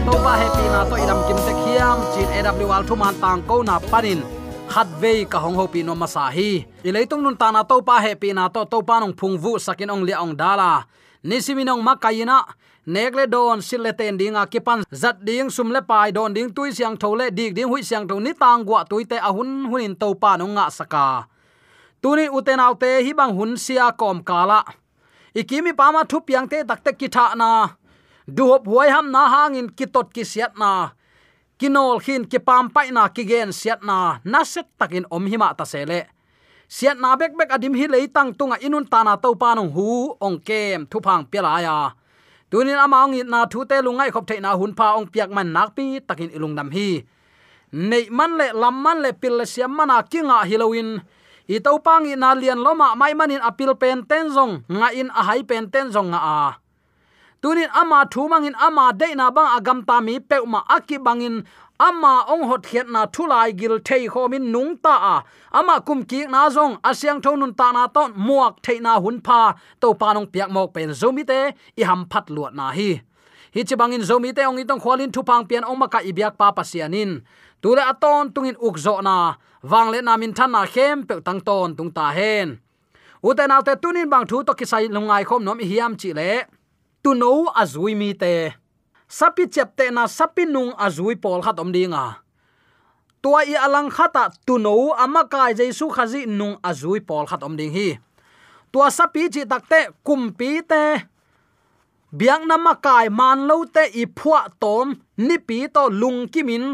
To 0.07 0.13
pa 0.25 0.33
happy 0.43 0.65
na 0.75 0.81
to 0.91 0.95
idam 0.99 1.21
kim 1.27 1.39
te 1.47 1.53
khiam 1.63 1.99
chin 2.13 2.47
aw 2.51 2.71
al 2.77 2.85
thu 2.89 2.95
man 2.99 3.15
tang 3.23 3.43
ko 3.49 3.63
na 3.63 3.79
panin. 3.91 4.21
Khat 4.73 4.89
ve 5.01 5.13
ka 5.33 5.39
hong 5.39 5.55
ho 5.55 5.65
pi 5.73 5.81
no 5.87 5.95
ma 5.95 6.07
sa 6.15 6.25
hi. 6.37 6.67
I 6.87 6.91
leitung 6.95 7.23
nun 7.23 7.37
ta 7.37 7.51
na 7.55 7.63
to 7.63 7.77
pa 7.89 7.97
happy 8.07 8.33
na 8.35 8.49
to 8.55 8.65
to 8.73 8.79
pa 8.83 8.99
nong 8.99 9.15
phung 9.19 9.37
vu 9.43 9.53
sakin 9.67 9.93
ong 9.95 10.03
li 10.09 10.15
ong 10.25 10.35
dala 10.35 10.71
nisiminong 11.29 11.83
makayina 11.87 12.39
nekle 12.95 13.25
don 13.35 13.63
sille 13.63 13.93
ten 13.99 14.19
dinga 14.19 14.43
kipan 14.53 14.83
zat 15.03 15.17
ding 15.27 15.51
sumle 15.57 15.81
pai 15.91 16.11
don 16.17 16.35
ding 16.35 16.51
tui 16.57 16.75
siang 16.77 16.97
thole 17.03 17.27
dik 17.39 17.55
ding 17.55 17.71
hui 17.71 17.83
siang 17.89 18.05
tho 18.09 18.19
ni 18.19 18.33
tang 18.43 18.67
gwa 18.67 18.83
tuite 18.91 19.19
ahun 19.29 19.71
hunin 19.71 19.95
to 19.95 20.09
pa 20.23 20.35
no 20.35 20.51
nga 20.57 20.67
saka 20.79 21.07
tuni 22.03 22.27
utenaute 22.39 22.91
hi 23.07 23.13
bang 23.19 23.33
hun 23.39 23.55
sia 23.65 23.87
kom 24.01 24.19
kala 24.29 24.61
ikimi 25.41 25.73
pama 25.81 26.03
thu 26.11 26.19
piang 26.27 26.47
te 26.51 26.59
takte 26.69 26.91
kitha 27.01 27.27
na 27.39 27.51
du 28.27 28.51
hop 28.51 28.67
huai 28.67 28.91
ham 28.91 29.11
na 29.11 29.29
hangin 29.29 29.69
kitot 29.71 30.13
ki 30.13 30.25
siat 30.25 30.59
na. 30.59 30.95
Kinol 31.59 32.03
khin 32.03 32.27
ki 32.27 32.39
pam 32.39 32.71
pai 32.71 32.91
na 32.91 33.09
ki 33.09 33.23
gen 33.25 33.51
siat 33.55 33.83
na. 33.83 34.19
Na 34.25 34.43
set 34.43 34.67
takin 34.79 35.07
om 35.11 35.27
hima 35.27 35.55
ta 35.55 35.65
sele. 35.65 36.11
Siat 36.67 36.97
na 36.97 37.17
bek 37.17 37.37
bek 37.37 37.53
adim 37.53 37.75
hi 37.77 37.87
leitang 37.87 38.33
tunga 38.33 38.57
inun 38.59 38.89
ta 38.89 39.05
na 39.05 39.17
to 39.21 39.35
panong 39.37 39.71
hu, 39.77 40.17
ong 40.17 40.41
kem, 40.41 40.89
thu 40.89 40.99
phang 41.05 41.29
pela 41.29 41.61
ya. 41.61 41.93
Tunin 42.53 42.77
amaung 42.77 43.17
na 43.29 43.49
thu 43.49 43.65
te 43.65 43.81
lungai 43.81 44.13
khop 44.13 44.27
the 44.29 44.41
na 44.41 44.57
hun 44.57 44.75
pa 44.75 44.97
ong 44.97 45.09
piak 45.09 45.31
man 45.33 45.53
nak 45.53 45.73
pi 45.77 46.01
takin 46.01 46.33
ilung 46.37 46.55
nam 46.55 46.69
hi. 46.71 47.05
Nei 47.73 48.09
man 48.13 48.37
le, 48.37 48.53
lam 48.53 48.77
man 48.85 49.01
le 49.01 49.13
pil 49.13 49.41
le 49.41 49.45
siam 49.49 49.73
mana 49.73 50.05
kinga 50.05 50.45
hilowin 50.45 51.01
i 51.49 51.59
to 51.65 51.79
pang 51.81 52.05
i 52.05 52.15
na 52.15 52.37
lian 52.37 52.61
loma 52.61 52.93
mai 52.95 53.15
manin 53.15 53.41
apil 53.41 53.73
pen 53.75 54.05
ten 54.05 54.29
zong, 54.29 54.65
nga 54.69 54.93
in 54.93 55.09
a 55.09 55.23
hai 55.25 55.43
pen 55.43 55.71
ten 55.73 55.89
zong 55.89 56.13
nga 56.13 56.21
a 56.21 56.62
tunin 57.43 57.69
ama 57.75 58.07
thumangin 58.07 58.55
ama 58.55 58.93
deina 58.93 59.27
na 59.27 59.31
bang 59.31 59.51
agam 59.59 59.79
ta 59.89 60.01
mi 60.01 60.21
peuma 60.21 60.61
aki 60.69 60.97
bangin. 60.99 61.45
Ama 61.83 62.31
ong 62.31 62.47
hot 62.47 62.63
khiat 62.63 62.87
na 62.95 63.11
thulai 63.15 63.51
gil 63.59 63.83
thei 63.83 64.07
khomin 64.07 64.55
nung 64.55 64.79
ta 64.85 64.95
a. 65.15 65.17
Ama 65.59 65.83
kum 65.83 66.05
ki 66.11 66.31
na 66.31 66.47
zong 66.57 66.79
asyang 66.89 67.21
thonun 67.25 67.53
ta 67.59 67.73
na 67.73 67.91
ton 67.91 68.15
muak 68.15 68.63
thei 68.63 68.79
na 68.79 69.01
hun 69.03 69.19
pha. 69.27 69.59
To 69.81 69.89
panong 70.01 70.31
piak 70.31 70.51
mok 70.55 70.71
pen 70.75 70.95
zomi 71.01 71.27
te, 71.27 71.41
i 71.81 71.83
ham 71.83 72.07
phat 72.11 72.31
luat 72.35 72.55
na 72.55 72.71
hi. 72.71 73.03
Hi 73.55 73.61
chi 73.69 73.75
bangin 73.75 74.07
zomi 74.07 74.31
te, 74.37 74.47
ong 74.47 74.63
itong 74.63 74.79
khwalin 74.79 75.11
thu 75.15 75.27
pang 75.27 75.43
pian 75.49 75.67
ong 75.67 75.79
maka 75.83 75.99
ibyak 76.11 76.39
pa 76.39 76.55
pasianin 76.55 77.11
tule 77.63 77.83
aton 77.83 78.31
tungin 78.35 78.57
ukzo 78.63 79.03
na. 79.03 79.35
Wangle 79.71 79.99
na 80.07 80.15
min 80.17 80.33
than 80.39 80.51
na 80.55 80.63
khem 80.67 81.03
pe 81.09 81.15
tang 81.27 81.41
ton 81.43 81.75
tung 81.75 81.91
ta 81.91 82.15
hen. 82.15 82.63
Uten 83.27 83.51
alte 83.51 83.75
tunin 83.83 84.07
bang 84.13 84.27
thu 84.31 84.47
to 84.47 84.53
kisai 84.55 84.87
lungai 84.87 85.25
khom 85.27 85.43
nom 85.43 85.59
hiam 85.59 85.99
chi 86.01 86.11
le 86.19 86.47
tu 87.03 87.15
no 87.15 87.53
azui 87.55 87.95
mi 87.95 88.15
te. 88.15 88.53
Sapi 89.09 89.49
chep 89.51 89.77
te 89.77 89.91
na 89.91 90.07
sapi 90.07 90.45
nung 90.47 90.73
azui 90.79 91.17
pol 91.17 91.43
khat 91.45 91.59
om 91.61 91.73
dinga 91.75 92.23
tua 93.23 93.47
i 93.47 93.55
alang 93.55 93.87
khata 93.97 94.35
tu 94.47 94.59
no 94.59 94.75
ama 94.99 95.23
kai 95.33 95.55
jaisu 95.55 95.87
khazi 95.95 96.27
nung 96.27 96.59
azui 96.69 97.01
pol 97.09 97.25
khat 97.31 97.43
om 97.47 97.55
ding 97.57 97.73
hi. 97.77 97.89
Tua 98.73 98.91
sapi 98.91 99.23
chi 99.35 99.43
takte 99.51 99.81
kumpi 100.07 100.51
te. 100.71 100.83
Biang 102.19 102.45
nama 102.51 102.75
kai 102.85 103.07
man 103.09 103.47
lo 103.49 103.57
te 103.75 103.85
i 104.03 104.05
phua 104.19 104.41
tom 104.63 104.87
ni 105.27 105.37
pi 105.39 105.59
to 105.75 105.83
lung 106.01 106.27
kimin. 106.33 106.65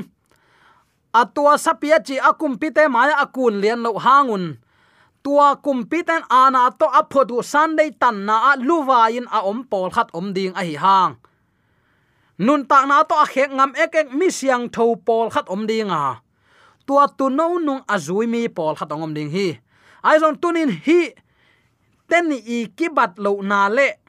Atua 1.20 1.54
sapia 1.64 1.98
chi 2.06 2.16
akum 2.30 2.52
pi 2.60 2.68
te 2.76 2.88
maya 2.94 3.16
akun 3.24 3.60
lian 3.62 3.80
lo 3.84 3.90
hangun 4.04 4.44
tua 5.28 5.60
kumpi 5.60 6.00
ten 6.08 6.24
ana 6.32 6.72
to 6.72 6.88
aphodu 6.88 7.44
sunday 7.44 7.92
tan 7.92 8.24
na 8.24 8.34
a 8.48 8.52
luwain 8.56 9.28
a 9.28 9.44
om 9.44 9.60
pol 9.68 9.92
khat 9.92 10.08
om 10.16 10.32
ding 10.32 10.56
a 10.56 10.64
hi 10.64 10.72
hang. 10.84 11.20
Nun 12.40 12.64
ta 12.64 12.88
na 12.88 13.04
to 13.04 13.12
a 13.12 13.26
khek 13.28 13.52
ngam 13.52 13.76
ek 13.76 13.92
ek 14.00 14.08
mi 14.16 14.32
siang 14.32 14.72
tho 14.72 14.96
pol 14.96 15.28
khat 15.28 15.44
om 15.52 15.68
ding 15.68 15.92
a. 15.92 16.24
Tua 16.88 17.04
tu 17.12 17.28
no 17.28 17.60
nung 17.60 17.84
azui 17.94 18.24
mi 18.24 18.48
pol 18.48 18.72
khat 18.72 18.88
om 18.88 19.12
ding 19.12 19.28
hi. 19.28 19.60
Ai 20.00 20.16
zon 20.16 20.40
tunin 20.40 20.72
hi, 20.86 21.12
ten 22.08 22.24
ni 22.32 22.38
i 22.40 22.58
kibat 22.72 23.20
lo 23.20 23.32
na 23.44 23.68
le. 23.68 24.00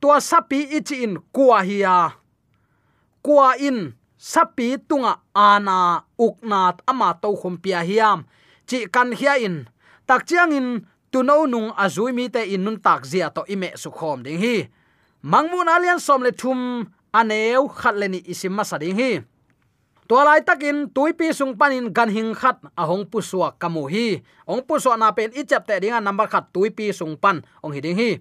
Tua 0.00 0.24
sapi 0.24 0.72
ichi 0.72 1.04
in 1.04 1.20
kwa 1.36 1.60
hiya 1.68 2.16
kwa 3.20 3.60
in 3.60 3.92
sapi 4.16 4.80
tunga 4.88 5.20
ana 5.36 6.00
uknat 6.16 6.80
ama 6.88 7.12
to 7.20 7.36
khum 7.36 7.60
pia 7.60 7.84
hiam. 7.84 8.24
Chi 8.64 8.88
kan 8.88 9.12
hia 9.12 9.36
in 9.36 9.68
tak 10.12 10.28
chiang 10.28 10.52
in 10.52 10.84
tu 11.08 11.24
no 11.24 11.48
nung 11.48 11.72
azui 11.72 12.12
mi 12.12 12.28
te 12.28 12.44
in 12.44 12.60
nun 12.60 12.76
tak 12.76 13.08
zia 13.08 13.32
to 13.32 13.48
ime 13.48 13.72
su 13.80 13.88
khom 13.88 14.20
ding 14.20 14.36
hi. 14.36 14.68
Mangmun 15.24 15.64
alian 15.64 15.96
som 15.96 16.20
le 16.20 16.36
thum 16.36 16.84
aneu 17.16 17.64
khat 17.72 17.96
le 17.96 18.12
ni 18.12 18.20
isim 18.28 18.52
ma 18.52 18.64
ding 18.76 18.92
hi. 18.92 19.24
To 20.08 20.20
lai 20.20 20.44
takin 20.44 20.92
tuipi 20.92 21.32
sung 21.32 21.56
panin 21.56 21.88
gan 21.96 22.12
hing 22.12 22.36
khat 22.36 22.60
a 22.76 22.84
hong 22.84 23.08
pu 23.08 23.24
suwa 23.24 23.56
kamu 23.56 23.88
hi. 23.88 24.20
Ong 24.44 24.60
pu 24.60 24.76
suwa 24.76 25.00
na 25.00 25.16
pen 25.16 25.32
i 25.32 25.48
chap 25.48 25.64
te 25.64 25.80
dinga 25.80 25.96
number 26.04 26.28
khat 26.28 26.44
tuipi 26.52 26.92
sung 26.92 27.16
pan 27.16 27.40
ong 27.64 27.72
hi 27.72 27.80
ding 27.80 27.96
hi. 27.96 28.20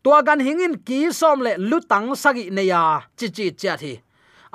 Tua 0.00 0.24
gan 0.24 0.40
hingin 0.40 0.80
ki 0.80 1.12
som 1.12 1.44
le 1.44 1.60
lutang 1.60 2.16
sagi 2.16 2.48
ne 2.48 2.64
ya 2.72 3.04
chi 3.20 3.28
chi 3.28 3.52
cha 3.52 3.76
thi. 3.76 4.00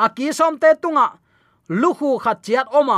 A 0.02 0.10
ki 0.10 0.34
som 0.34 0.58
te 0.58 0.74
tunga 0.82 1.22
lu 1.70 1.94
khu 1.94 2.18
khat 2.18 2.42
chiat 2.42 2.66
oma 2.74 2.98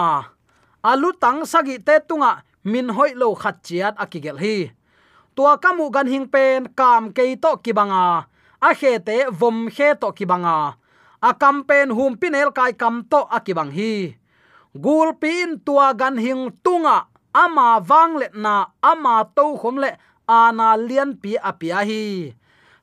a. 0.80 0.92
Lutang 0.96 1.44
sagi 1.44 1.76
te 1.84 2.00
tunga 2.08 2.40
min 2.72 2.90
hoi 2.96 3.12
lo 3.22 3.28
khat 3.42 3.56
chiat 3.66 3.94
akigel 4.04 4.38
hi. 4.44 4.58
Tua 5.36 5.54
kamu 5.64 5.86
gan 5.96 6.08
hing 6.08 6.28
pen 6.34 6.68
kam 6.80 7.14
ke 7.16 7.24
to 7.44 7.52
kibanga 7.64 8.26
a 8.68 8.70
khe 8.80 8.92
te 9.08 9.18
vom 9.40 9.58
khe 9.76 9.88
to 10.02 10.08
kibanga 10.18 10.58
a 11.22 11.32
kam 11.42 11.64
pen 11.70 11.90
hum 11.98 12.14
pinel 12.22 12.50
kai 12.58 12.74
kam 12.82 12.96
to 13.12 13.20
akibang 13.38 13.72
hi. 13.78 13.94
Gul 14.84 15.10
pin 15.22 15.60
tua 15.66 15.94
gan 15.94 16.18
hing 16.18 16.52
tunga. 16.64 16.98
Ama 17.36 17.84
wang 17.90 18.16
le 18.16 18.28
na, 18.32 18.56
ama 18.80 19.28
to 19.36 19.60
khom 19.60 19.76
le 19.84 19.92
ana 20.28 20.68
lian 20.88 21.12
pi 21.22 21.36
apia 21.50 21.84
hi. 21.90 22.32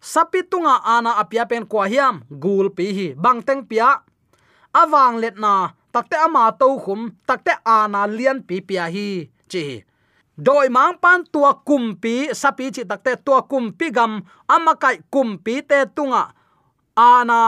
Sapi 0.01 0.41
tunga 0.51 0.77
ana 0.85 1.17
apia 1.23 1.49
pen 1.49 1.65
kwa 1.65 1.89
hiam, 1.89 2.21
gul 2.29 2.69
pi 2.77 2.87
hi. 2.97 3.07
Bang 3.17 3.41
teng 3.41 3.65
pia. 3.65 3.89
Awang 4.77 5.17
let 5.23 5.37
na 5.41 5.73
takte 5.93 6.17
ama 6.17 6.53
to 6.61 6.69
khum 6.85 7.01
takte 7.29 7.53
ana 7.65 8.05
lian 8.07 8.45
pi 8.45 8.61
pia 8.61 8.85
hi 8.93 9.31
chi. 9.53 9.65
Doi 10.47 10.69
mang 10.77 10.95
pan 11.03 11.21
tua 11.33 11.51
kumpi 11.69 12.15
sapi 12.41 12.67
chi 12.75 12.83
takte 12.91 13.13
tua 13.25 13.41
kumpi 13.51 13.87
gam 13.97 14.13
amakai 14.55 14.97
kumpi 15.13 15.55
te 15.71 15.79
tunga. 15.97 16.23
Ana 16.97 17.38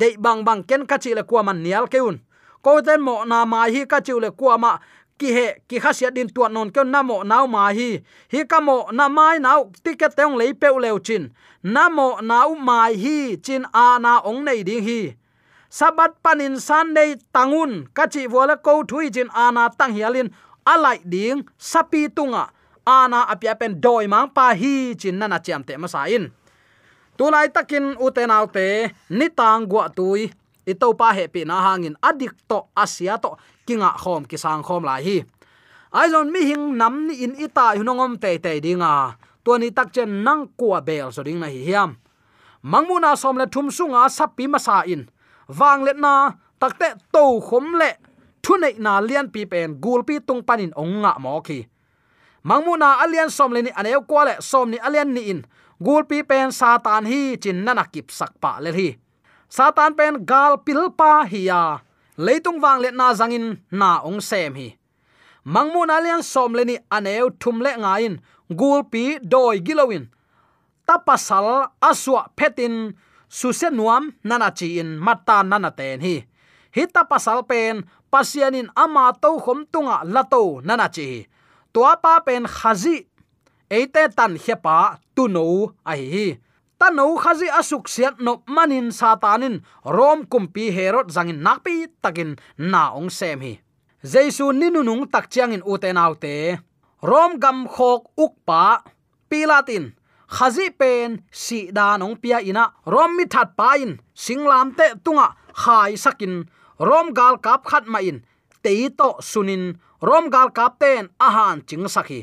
de 0.00 0.08
bang 0.24 0.40
bang 0.46 0.62
ken 0.68 0.82
ka 0.90 0.96
chi 1.02 1.10
le 1.18 1.22
kwa 1.28 1.42
man 1.46 1.58
nial 1.64 1.86
keun 1.92 2.16
ko 2.64 2.80
ten 2.86 3.00
mo 3.06 3.14
na 3.30 3.44
ma 3.52 3.60
hi 3.72 3.80
ka 3.92 3.98
chi 4.06 4.12
le 4.24 4.30
kwa 4.30 4.54
ma, 4.58 4.72
ki 5.18 5.28
he, 5.36 5.46
ki 5.68 5.76
khasia 5.82 6.10
din 6.16 6.28
tua 6.34 6.48
non 6.48 6.70
ke 6.74 6.82
na 6.84 7.02
mo 7.02 7.16
naw 7.30 7.44
ma 7.54 7.62
hi. 7.78 7.90
Hi 8.32 8.40
ka 8.50 8.58
mo 8.60 8.76
na 8.92 9.08
mai 9.08 9.38
nau 9.38 9.70
ticket 9.84 10.12
teng 10.16 10.36
lei 10.40 10.52
pe 10.54 10.68
leu 10.84 10.98
chin. 11.06 11.24
Na 11.62 11.88
mo 11.96 12.08
naw 12.30 12.54
mai 12.68 12.94
hi 13.02 13.36
chin 13.44 13.64
ana 13.72 14.12
ong 14.28 14.40
nei 14.46 14.62
ding 14.68 14.84
hi. 14.88 15.00
Sabat 15.78 16.12
panin 16.22 16.56
sunday 16.60 17.10
tangun 17.34 17.72
kachi 17.96 18.22
wala 18.34 18.56
ko 18.56 18.84
thui 18.88 19.10
chin 19.14 19.28
ana 19.34 19.70
tang 19.78 19.92
hialin 19.96 20.28
alai 20.66 20.98
ding, 21.04 21.44
sapi 21.58 22.08
tunga. 22.08 22.50
Ana 22.82 23.30
apia 23.30 23.54
pen 23.54 23.78
doi 23.78 24.06
mang 24.10 24.28
pa 24.34 24.54
hi 24.54 24.94
chin 24.98 25.18
nana 25.18 25.38
cham 25.38 25.62
te 25.62 25.76
ma 25.78 25.86
in 26.10 26.32
tulai 27.16 27.46
takin 27.54 27.94
uten 27.94 28.30
autte 28.30 28.90
ni 29.10 29.28
tang 29.30 29.66
gwa 29.70 29.86
tui. 29.94 30.32
Ito 30.66 30.94
pa 30.94 31.12
he 31.12 31.26
pi 31.26 31.42
na 31.46 31.62
hangin 31.62 31.94
adik 32.02 32.34
to 32.48 32.66
asia 32.76 33.18
to. 33.18 33.38
Kinga 33.66 33.94
khom 33.98 34.26
ki 34.26 34.36
sang 34.36 34.62
khom 34.62 34.82
lai 34.82 35.02
hi. 35.02 35.16
Ai 35.94 36.10
zon 36.10 36.30
mi 36.32 36.42
hing 36.42 36.74
nam 36.76 37.06
ni 37.06 37.14
in 37.22 37.34
ita 37.38 37.74
hunongom 37.78 38.18
te 38.18 38.38
te 38.38 38.58
dinga. 38.58 39.14
To 39.44 39.58
ni 39.58 39.70
tak 39.70 39.94
chen 39.94 40.22
nang 40.26 40.50
kwa 40.58 40.80
bel 40.82 41.10
so 41.14 41.22
ding 41.22 41.38
na 41.38 41.46
hi 41.46 41.62
hiam. 41.66 41.98
Mangmuna 42.62 43.14
som 43.16 43.38
le 43.38 43.46
thum 43.46 43.70
sunga 43.70 44.10
sapi 44.10 44.46
masa 44.50 44.82
in 44.86 45.06
wang 45.58 45.82
let 45.86 45.98
na 45.98 46.34
takte 46.58 46.98
to 47.14 47.24
khom 47.46 47.78
le 47.78 47.90
thu 48.42 48.56
nei 48.62 48.74
na 48.84 49.00
lian 49.00 49.26
pi 49.34 49.46
pen, 49.52 49.68
gul 49.84 50.02
pi 50.08 50.14
tung 50.26 50.42
panin 50.48 50.72
ong 50.82 50.94
nga 51.02 51.14
mo 51.24 51.40
khi 51.46 51.60
mangmuna 52.42 52.98
alian 53.02 53.30
som 53.30 53.52
le 53.54 53.62
ni 53.62 53.70
aneu 53.70 54.02
kwa 54.08 54.22
le 54.24 54.34
som 54.40 54.70
ni 54.70 54.78
alian 54.78 55.14
ni 55.14 55.22
in. 55.30 55.40
Gul 55.82 56.04
pi 56.10 56.22
pen, 56.22 56.52
satan 56.52 57.06
hi 57.06 57.36
chin 57.42 57.64
nana 57.64 57.84
kip 57.92 58.10
sak 58.10 58.32
pa 58.42 58.58
le 58.62 58.70
hi. 58.78 58.88
Satan 59.48 59.94
pen 59.98 60.24
gal 60.30 60.58
pil 60.66 60.90
pa 60.98 61.24
hi 61.26 61.46
ya. 61.50 61.78
Leitung 62.18 62.60
wang 62.62 62.78
le 62.82 62.90
na 62.90 63.14
zangin, 63.14 63.46
na 63.70 64.00
ong 64.06 64.20
sem 64.20 64.54
hi. 64.54 64.68
Mangmun 65.44 65.90
alian 65.90 66.22
som 66.22 66.54
le 66.54 66.62
ni 66.64 66.76
aneu 66.90 67.30
thum 67.40 67.62
le 67.64 67.70
nga 67.82 67.92
in. 68.06 68.14
Gul 68.58 68.84
pi 68.92 69.18
doi 69.22 69.58
gilowin. 69.66 70.06
Tapasal 70.86 71.70
aswa 71.80 72.30
phetin 72.36 72.94
suse 73.28 73.68
nuam 73.70 74.04
nana 74.24 74.50
chi 74.58 74.78
in, 74.80 74.98
matta 74.98 75.42
nana 75.42 75.70
ten 75.70 76.00
hi. 76.00 76.14
Hi 76.74 76.82
tapasal 76.94 77.42
pen 77.50 77.84
pasianin 78.12 78.68
ama 78.76 79.04
to 79.22 79.30
khom 79.44 79.60
tunga 79.72 79.96
lato 80.14 80.42
nana 80.66 80.86
chi 80.96 81.08
tua 81.72 81.96
pa 82.02 82.20
pen 82.26 82.44
khazi. 82.56 82.96
Eite 83.76 84.02
tan 84.16 84.32
hepa 84.44 85.00
tu 85.16 85.24
no 85.34 85.44
a 85.90 85.92
hi 85.96 86.26
ta 86.78 86.86
no 86.96 87.04
khazi 87.22 87.48
asuk 87.60 87.84
siat 87.94 88.14
no 88.24 88.32
manin 88.54 88.88
satanin 88.98 89.56
rom 89.96 90.18
kumpi 90.32 90.64
herot 90.76 91.08
zangin 91.14 91.40
nakpi 91.46 91.74
takin 92.02 92.30
na 92.70 92.82
ong 92.98 93.10
sem 93.18 93.40
hi. 93.40 93.52
Jesu 94.12 94.44
ninunung 94.52 95.08
takchiang 95.12 95.56
in 95.56 95.64
uten 95.72 95.96
autte 96.04 96.36
rom 97.10 97.32
gam 97.42 97.58
khok 97.74 98.02
ukpa 98.24 98.84
pilatin. 99.30 99.84
Khazi 100.36 100.66
pen 100.80 101.24
si 101.30 101.58
danong 101.76 102.16
pia 102.22 102.38
ina 102.40 102.64
rom 102.92 103.16
mi 103.16 103.24
that 103.32 103.56
pain 103.56 104.00
singlam 104.24 104.68
te 104.76 104.86
tunga 105.04 105.26
khai 105.62 105.92
sakin 106.04 106.34
rom 106.88 107.06
gal 107.18 107.34
kap 107.44 107.62
khat 107.70 107.84
ma 107.92 107.98
in. 108.10 108.18
Teito 108.64 109.08
sunin, 109.30 109.64
rom 110.08 110.24
gal 110.34 110.48
kap 110.58 110.72
ten 110.82 111.08
ahan 111.26 111.56
ching 111.66 111.86
sakhi 111.94 112.20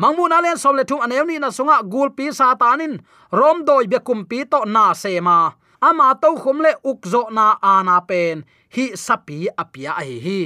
mangmu 0.00 0.28
na 0.28 0.40
len 0.44 0.58
som 0.62 0.76
le 0.76 0.84
thum 0.84 1.00
anew 1.04 1.24
ni 1.24 1.36
na 1.40 1.48
sunga 1.56 1.76
gul 1.92 2.10
pi 2.16 2.24
satanin 2.38 2.94
rom 3.38 3.64
doi 3.68 3.84
be 3.92 3.98
kum 4.06 4.20
pi 4.30 4.38
to 4.52 4.60
na 4.74 4.84
sema 5.02 5.38
ama 5.88 6.06
to 6.22 6.28
khum 6.42 6.58
le 6.64 6.72
ukzo 6.90 7.22
na 7.36 7.46
ana 7.62 7.96
pen, 8.08 8.44
hi 8.74 8.84
sapi 9.04 9.38
apia 9.62 9.92
hi 10.08 10.16
hi. 10.26 10.40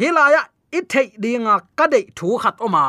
Hilaya 0.00 0.42
i 0.78 0.80
thei 0.92 1.08
dinga 1.22 1.54
ka 1.78 1.86
dei 1.92 2.06
thu 2.18 2.28
khat 2.42 2.56
oma 2.66 2.84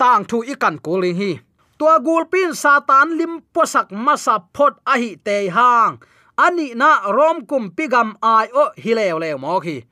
tang 0.00 0.24
thu 0.30 0.38
i 0.52 0.54
kan 0.62 0.76
ko 0.84 0.92
ling 1.02 1.18
hi. 1.22 1.32
Tua 1.78 1.94
gul 2.06 2.24
pin 2.32 2.50
satan 2.62 3.08
lim 3.18 3.34
posak 3.54 3.88
masa 4.04 4.36
phot 4.54 4.74
ahi 4.92 5.10
te 5.26 5.36
hang 5.56 5.94
ani 6.36 6.74
na 6.74 7.12
rom 7.12 7.46
kum 7.46 7.70
pigam 7.76 8.16
ai 8.22 8.48
o 8.54 8.64
hileo 8.76 9.18
leo 9.18 9.38
mo 9.38 9.60
khi. 9.60 9.84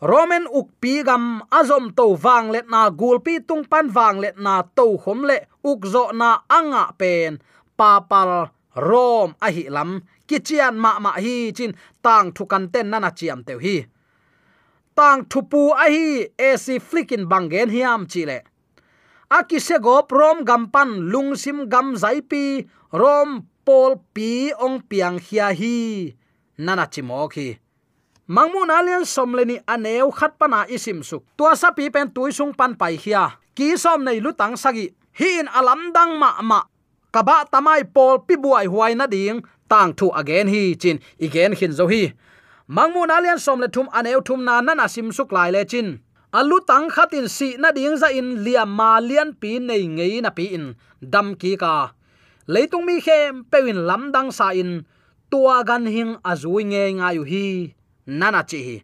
Roman 0.00 0.46
uk 0.48 0.68
pigam 0.80 1.40
azom 1.50 1.92
to 1.96 2.16
wang 2.24 2.50
let 2.50 2.66
na 2.68 2.90
gul 2.90 3.20
pi 3.20 3.38
tung 3.48 3.64
pan 3.64 3.92
wang 3.92 4.20
let 4.20 4.36
na 4.38 4.62
to 4.76 4.96
khom 5.02 5.20
le 5.28 5.38
uk 5.64 5.80
zo 5.92 6.12
na 6.12 6.38
anga 6.48 6.92
pen. 6.98 7.38
Papal, 7.76 8.50
rom 8.76 9.34
a 9.40 9.48
hi 9.50 9.64
lam. 9.68 10.00
Kichian 10.28 10.76
ma 10.76 10.98
ma 10.98 11.12
hi 11.24 11.52
chin. 11.56 11.72
Tang 12.02 12.32
thukan 12.32 12.72
ten 12.72 12.90
nana 12.90 13.10
chiam 13.10 13.44
teu 13.46 13.58
hi. 13.58 13.76
Tang 14.96 15.24
thupu 15.30 15.72
a 15.84 15.86
hi 15.94 16.28
ac 16.38 16.66
flickin 16.88 17.28
bangen 17.30 17.68
hiam 17.68 18.06
chile 18.08 18.38
aki 19.30 19.60
se 19.60 19.78
go 19.78 20.02
prom 20.02 20.44
gampan 20.44 21.06
lungsim 21.12 21.68
gam 21.70 21.94
zaipi 21.94 22.66
rom 22.92 23.46
pol 23.70 24.02
pi 24.10 24.50
ong 24.50 24.82
piang 24.82 25.22
hia 25.22 25.54
hi. 25.54 26.10
Nana 26.58 26.90
chimo 26.90 27.30
khi 27.30 27.54
mangmun 28.26 28.66
alian 28.66 29.06
somleni 29.06 29.62
aneu 29.62 30.10
khat 30.10 30.34
pana 30.34 30.66
isim 30.66 31.06
suk. 31.06 31.22
Tua 31.38 31.54
sa 31.54 31.70
pi 31.70 31.86
pen 31.94 32.10
tui 32.10 32.34
sung 32.34 32.50
pan 32.50 32.74
pai 32.74 32.98
hia. 32.98 33.38
Ki 33.54 33.78
som 33.78 34.02
nei 34.02 34.18
lutang 34.18 34.58
sagi. 34.58 34.90
Hi 35.18 35.30
in 35.38 35.48
alam 35.58 35.94
dang 35.94 36.18
ma 36.18 36.42
ma. 36.42 36.60
Kaba 37.14 37.46
tamai 37.46 37.86
pol 37.94 38.18
pi 38.26 38.34
buai 38.42 38.66
huai 38.66 38.98
na 38.98 39.06
ding. 39.06 39.38
Tang 39.70 39.94
thu 39.94 40.10
again 40.20 40.50
hi 40.50 40.74
chin. 40.74 40.98
Igen 41.22 41.54
hin 41.54 41.70
zo 41.78 41.86
hi. 41.86 42.10
Mangmu 42.66 43.06
na 43.06 43.22
lian 43.22 43.38
som 43.38 43.62
le 43.62 43.68
thum 43.70 43.86
aneu 43.94 44.18
thum 44.26 44.42
na 44.42 44.58
nana 44.66 44.90
sim 44.90 45.14
suk 45.14 45.30
lai 45.30 45.54
le 45.54 45.62
chin. 45.62 46.02
Alu 46.34 46.58
tang 46.66 46.90
khatin 46.90 47.30
si 47.36 47.54
na 47.62 47.70
ding 47.70 47.94
za 48.02 48.10
in 48.10 48.42
liam 48.42 48.70
ma 48.78 48.98
lian 48.98 49.30
pi 49.40 49.62
nei 49.62 49.86
ngei 49.86 50.18
na 50.22 50.30
pi 50.34 50.44
in. 50.58 50.74
Dam 51.12 51.38
ki 51.38 51.54
ka 51.62 51.94
leitung 52.50 52.82
mi 52.82 52.98
khem, 52.98 53.46
pewin 53.46 53.86
lamdang 53.86 54.34
sa 54.34 54.50
in. 54.50 54.82
Tua 55.30 55.62
gan 55.62 55.86
hing 55.86 56.18
azui 56.26 56.66
nge 56.66 56.84
nga 56.98 57.08
yu 57.14 57.22
hi. 57.22 57.46
Nana 58.10 58.42
chi 58.50 58.82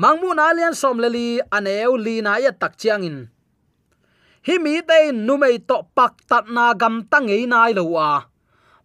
mangmu 0.00 0.30
na 0.38 0.54
lian 0.54 0.74
som 0.76 0.96
leli 1.02 1.42
aneu 1.50 1.98
li 1.98 2.22
na 2.22 2.38
ya 2.38 2.52
tak 2.54 2.78
chiang 2.80 3.02
in. 3.02 3.18
Hi 4.46 4.54
mi 4.62 4.80
te 4.80 5.12
nu 5.12 5.34
mei 5.36 5.58
to 5.58 5.76
pak 5.96 6.14
tat 6.30 6.46
na 6.48 6.72
gam 6.80 7.04
tang 7.10 7.28
ei 7.28 7.44
nai 7.44 7.74
lo 7.74 7.84
wa. 7.94 8.24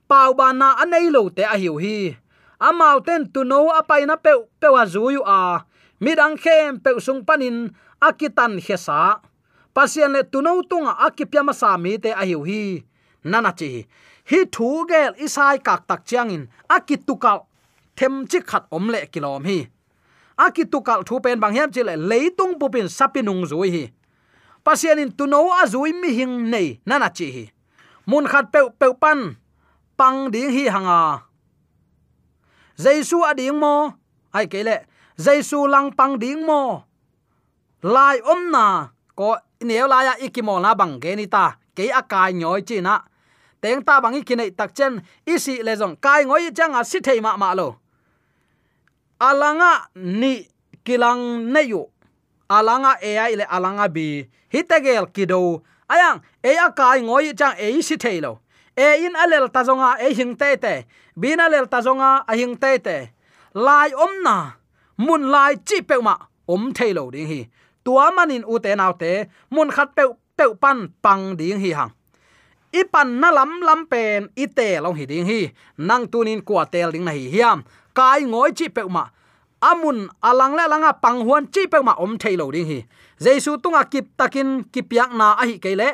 Pau 0.09 0.31
ba 0.33 0.51
na 0.51 0.75
anei 0.81 1.07
lo 1.13 1.29
te 1.29 1.43
a 1.45 1.55
hiu 1.61 1.77
hi. 1.77 2.17
Amau 2.59 2.99
ten 3.05 3.29
tu 3.33 3.41
no 3.45 3.69
apai 3.79 4.03
na 4.09 4.15
pe 4.17 4.33
pe 4.59 4.67
wa 4.75 4.83
zu 4.93 5.13
yu 5.15 5.21
a. 5.21 5.63
Mi 6.03 6.11
dang 6.19 6.35
khem 6.43 6.81
pe 6.83 6.89
sung 7.05 7.21
panin 7.27 7.71
akitan 8.01 8.59
hesa 8.65 9.21
pasian 9.75 10.11
le 10.15 10.21
tu 10.31 10.39
no 10.41 10.51
tunga 10.69 10.93
akipya 11.05 11.41
ma 11.47 11.53
sa 11.53 11.77
mi 11.77 11.95
te 12.03 12.11
a 12.11 12.23
hiu 12.27 12.41
hi. 12.49 12.83
Nana 13.23 13.51
chi 13.59 13.71
hi 14.29 14.39
thu 14.51 14.85
gel 14.89 15.13
isai 15.25 15.57
kak 15.67 15.87
tak 15.87 16.01
chiangin. 16.05 16.47
Akitukal 16.69 17.39
them 17.97 18.25
chi 18.27 18.39
khat 18.49 18.63
om 18.71 18.89
le 18.93 19.05
kilom 19.13 19.43
hi. 19.45 19.67
Akitukal 20.37 21.03
thu 21.07 21.19
pen 21.19 21.39
bang 21.39 21.53
hiam 21.53 21.69
chi 21.75 21.81
le 21.83 21.95
leitung 21.95 22.59
pupin 22.59 22.87
sapinung 22.97 23.43
zui 23.51 23.69
hi. 23.75 23.83
Pasian 24.65 24.99
in 24.99 25.11
tuno 25.17 25.39
azui 25.61 25.93
mi 25.93 26.09
hing 26.17 26.49
nei, 26.49 26.79
nana 26.85 27.09
chi 27.17 27.27
hi. 27.35 27.45
Mun 28.05 28.25
khat 28.27 28.45
pe 28.53 28.59
pe 28.79 28.87
pan, 29.01 29.19
pang 29.97 30.31
ding 30.33 30.49
hi 30.55 30.63
hanga. 30.73 31.21
Jaisu 32.77 33.17
ading 33.29 33.59
mo, 33.61 33.93
ai 34.33 34.45
kele 34.47 34.77
jaisu 35.17 35.67
lang 35.73 35.93
pang 35.97 36.17
ding 36.19 36.41
mo. 36.45 36.83
Lai 37.83 38.17
om 38.31 38.51
na, 38.51 38.89
ko 39.15 39.37
neu 39.61 39.87
la 39.87 40.03
ya 40.07 40.13
ikimo 40.25 40.59
na 40.59 40.73
bang 40.75 40.99
ge 40.99 41.15
ni 41.15 41.25
ta, 41.27 41.45
ke 41.75 41.93
akai 41.99 42.33
nyoi 42.33 42.61
chi 42.67 42.81
na 42.81 42.99
teng 43.65 43.81
ta 43.87 43.97
bangi 44.03 44.21
kinai 44.21 44.53
tak 44.53 44.77
chen 44.77 45.01
isi 45.33 45.65
le 45.65 45.73
jong 45.81 45.97
kai 46.05 46.21
ngoi 46.29 46.53
chang 46.57 46.77
a 46.77 46.81
si 46.85 47.01
thei 47.01 47.19
ma 47.25 47.33
ma 47.41 47.49
lo. 47.59 47.67
Alanga 49.29 49.71
ni 50.21 50.33
kilang 50.85 51.49
neyu 51.53 51.81
alanga 52.57 52.91
ai 53.01 53.33
le 53.39 53.45
alanga 53.55 53.85
bi 53.95 54.07
hitagel 54.53 55.05
kido 55.15 55.41
ayang 55.93 56.21
e 56.45 56.53
kai 56.77 56.99
ngoi 57.01 57.33
chang 57.39 57.55
ei 57.65 57.81
si 57.81 57.97
thei 57.97 58.21
lo. 58.25 58.45
E 58.75 59.07
in 59.07 59.15
alel 59.15 59.47
ta 59.47 59.63
zonga 59.63 59.95
e 60.05 60.13
hing 60.13 60.35
te 60.35 60.57
te. 60.63 60.85
Bin 61.15 61.39
alel 61.39 61.65
ta 61.71 61.79
zonga, 61.81 62.27
a 62.27 62.35
hing 62.35 62.59
te 62.59 62.77
te. 62.77 62.97
Lai 63.55 63.89
om 63.95 64.13
na. 64.23 64.59
Mun 64.97 65.31
lai 65.31 65.55
chi 65.67 65.81
pe 65.81 65.95
ma. 66.01 66.15
Om 66.47 66.73
thei 66.73 66.93
lo 66.93 67.09
ding 67.11 67.27
hi. 67.27 67.47
Tua 67.83 68.11
manin 68.11 68.43
u 68.43 68.59
te 68.59 68.75
nau 68.75 68.93
te. 68.93 69.25
Mun 69.49 69.71
khat 69.71 69.95
pe 69.95 70.03
pe 70.37 70.45
pan 70.61 70.91
pang 71.01 71.37
ding 71.39 71.59
hi 71.59 71.71
hang 71.71 71.91
ipan 72.81 73.09
na 73.21 73.29
lam 73.31 73.51
lam 73.67 73.87
pen 73.91 74.27
ite 74.35 74.83
long 74.83 74.95
hi 74.99 75.05
ding 75.07 75.25
hi. 75.25 75.41
Nang 75.87 76.03
tunin 76.11 76.41
kwa 76.47 76.63
tel 76.73 76.91
ding 76.91 77.05
na 77.07 77.11
hi 77.15 77.31
hiam. 77.33 77.63
Kai 77.97 78.21
ngoi 78.27 78.51
chi 78.57 78.67
pe 78.75 78.83
ma 78.95 79.03
amun 79.69 79.97
alang 80.29 80.53
le 80.57 80.63
langa 80.71 80.91
pang 81.03 81.19
huan 81.25 81.43
chi 81.53 81.63
pe 81.71 81.79
ma 81.87 81.93
om 82.03 82.13
thailo 82.21 82.51
ding 82.55 82.67
hi. 82.71 82.79
Jesu 83.23 83.51
tunga 83.63 83.81
kip 83.91 84.05
takin 84.19 84.49
kipyak 84.73 85.11
na 85.19 85.27
a 85.41 85.43
hi 85.49 85.55
kele 85.63 85.89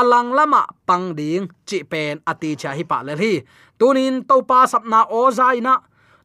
alang 0.00 0.30
lama 0.36 0.62
pang 0.88 1.16
ding 1.18 1.48
chi 1.68 1.78
pen 1.90 2.20
ati 2.30 2.50
cha 2.60 2.70
hi 2.78 2.84
pa 2.90 2.98
le 3.06 3.14
hi. 3.22 3.32
Tunin 3.78 4.14
to 4.28 4.36
pa 4.48 4.58
sapna 4.72 5.00
o 5.18 5.20
zaina 5.38 5.74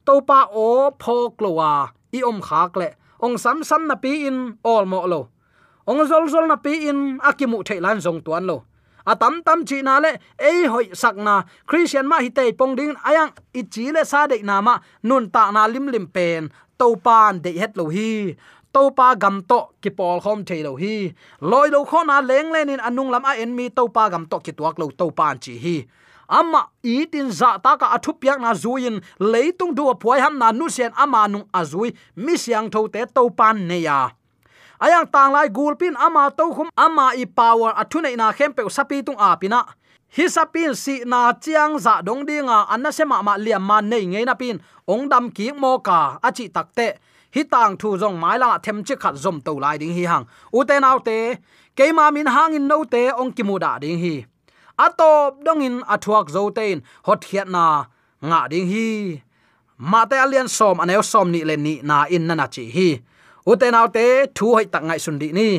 to 0.06 0.14
pa 0.28 0.40
o 0.52 0.92
phok 1.02 1.40
lowa 1.44 1.72
i 2.18 2.20
om 2.30 2.40
khak 2.48 2.76
le. 2.82 2.90
Ong 3.24 3.38
sam 3.38 3.64
sam 3.64 3.86
na 3.90 3.96
pi 4.04 4.28
in 4.28 4.58
all 4.64 4.86
mo 4.92 5.06
lo. 5.06 5.22
Ong 5.90 6.02
zol 6.10 6.26
zol 6.34 6.46
na 6.50 6.58
pi 6.58 6.90
in 6.90 7.00
akimu 7.30 7.58
thailan 7.68 7.98
zong 8.06 8.20
tuan 8.26 8.46
lo 8.50 8.58
atam 9.06 9.44
tam 9.44 9.66
chi 9.66 9.82
na 9.82 10.00
le, 10.00 10.18
ei 10.40 10.66
hoi 10.66 10.90
sak 10.94 11.16
na. 11.16 11.44
Christian 11.66 12.08
ma 12.08 12.20
hi 12.20 12.30
pong 12.52 12.76
ding, 12.76 12.96
ayang 13.06 13.32
i 13.54 13.64
chi 13.64 13.92
le 13.92 14.06
sa 14.06 14.28
de 14.28 14.42
na 14.44 14.62
ma, 14.62 14.80
nun 15.04 15.30
ta 15.30 15.52
na 15.52 15.68
lim 15.68 15.88
lim 15.88 16.08
pen. 16.08 16.52
To 16.78 16.96
pan 16.96 17.40
de 17.42 17.52
het 17.62 17.78
lo 17.78 17.90
hi. 17.90 18.36
To 18.74 18.90
pa 18.92 19.16
gam 19.16 19.44
to 19.44 19.60
ki 19.82 19.90
pol 19.90 20.20
khom 20.24 20.46
the 20.46 20.64
lo 20.64 20.76
hi. 20.76 21.14
Loi 21.42 21.68
lo 21.70 21.86
kho 21.86 22.06
na 22.06 22.22
leng 22.22 22.52
len 22.52 22.70
in 22.70 22.80
anung 22.80 23.12
lam 23.12 23.26
a 23.26 23.36
en 23.38 23.56
mi 23.56 23.70
to 23.70 23.88
pa 23.90 24.10
gam 24.10 24.26
to 24.26 24.40
ki 24.40 24.52
tuak 24.54 24.80
lo 24.80 24.90
to 24.90 25.12
pan 25.12 25.38
chi 25.38 25.54
hi. 25.64 25.86
Ama 26.32 26.72
tin 27.12 27.30
za 27.30 27.60
ta 27.60 27.76
ka 27.76 27.92
athu 27.96 28.14
piak 28.16 28.40
na 28.40 28.54
zuin 28.54 29.02
leitung 29.20 29.76
du 29.76 29.84
puai 30.02 30.20
ham 30.24 30.40
na 30.40 30.52
nu 30.52 30.70
sen 30.70 30.92
ama 30.96 31.28
nung 31.28 31.46
azui 31.54 31.92
mi 32.16 32.38
siang 32.38 32.72
tho 32.72 32.88
te 32.88 33.06
to 33.16 33.30
pan 33.30 33.68
ne 33.68 33.78
ya 33.84 34.10
ayang 34.86 35.08
tang 35.14 35.32
lai 35.36 35.48
gulpin 35.58 35.96
ama 36.06 36.24
to 36.38 36.46
khum 36.56 36.70
ama 36.86 37.06
i 37.22 37.26
power 37.26 37.72
athuna 37.82 38.10
na 38.18 38.32
khem 38.38 38.52
pe 38.58 38.62
sapi 38.78 38.98
tung 39.06 39.20
a 39.20 39.38
pina 39.42 39.62
hi 40.16 40.28
sapin 40.28 40.76
si 40.76 40.96
na 41.12 41.32
chiang 41.44 41.80
za 41.80 42.02
dong 42.08 42.26
dinga 42.28 42.58
anna 42.74 42.92
se 42.92 43.04
ma 43.06 43.22
ma 43.28 43.34
liam 43.46 43.64
man 43.70 43.84
nei 43.92 44.04
ngei 44.12 44.26
na 44.26 44.36
pin. 44.42 44.60
Ong 44.94 45.08
dam 45.12 45.26
ki 45.32 45.46
mo 45.62 45.72
ka 45.88 46.20
achi 46.28 46.46
takte. 46.56 46.88
Hi 47.36 47.42
tang 47.54 47.78
thu 47.80 47.90
jong 48.02 48.18
mai 48.24 48.38
la 48.44 48.50
them 48.66 48.84
chi 48.88 48.96
khat 49.02 49.16
zom 49.24 49.38
to 49.46 49.54
lai 49.64 49.78
ding 49.82 49.94
hi 49.98 50.04
hang. 50.12 50.26
U 50.58 50.60
te 50.70 50.76
nau 50.84 50.98
te 51.08 51.18
ke 51.78 51.86
ma 51.98 52.06
min 52.16 52.28
hang 52.36 52.54
in 52.58 52.68
no 52.68 52.84
te 52.94 53.04
ong 53.22 53.32
ki 53.36 53.44
mu 53.44 53.56
da 53.64 53.72
ding 53.84 54.00
hi. 54.04 54.16
Atop 54.86 55.32
dongin 55.46 55.76
athuak 55.94 56.28
zo 56.36 56.50
tein, 56.58 56.78
hot 57.08 57.22
hiat 57.30 57.48
na 57.56 57.64
nga 58.30 58.40
ding 58.52 58.68
hi. 58.74 58.88
Ma 59.92 60.02
te 60.10 60.16
alian 60.24 60.48
som 60.58 60.78
anel 60.84 61.04
som 61.12 61.28
ni 61.34 61.42
le 61.50 61.56
ni 61.66 61.74
na 61.90 61.98
in 62.16 62.28
na 62.28 62.34
na 62.36 62.46
chi 62.54 62.64
hi 62.76 62.90
u 63.46 63.56
te 63.56 63.72
nau 63.72 63.88
te 63.96 64.26
thu 64.36 64.54
hoi 64.56 64.66
tak 64.74 64.84
ngai 64.84 65.00
sundi 65.00 65.30
ni. 65.34 65.50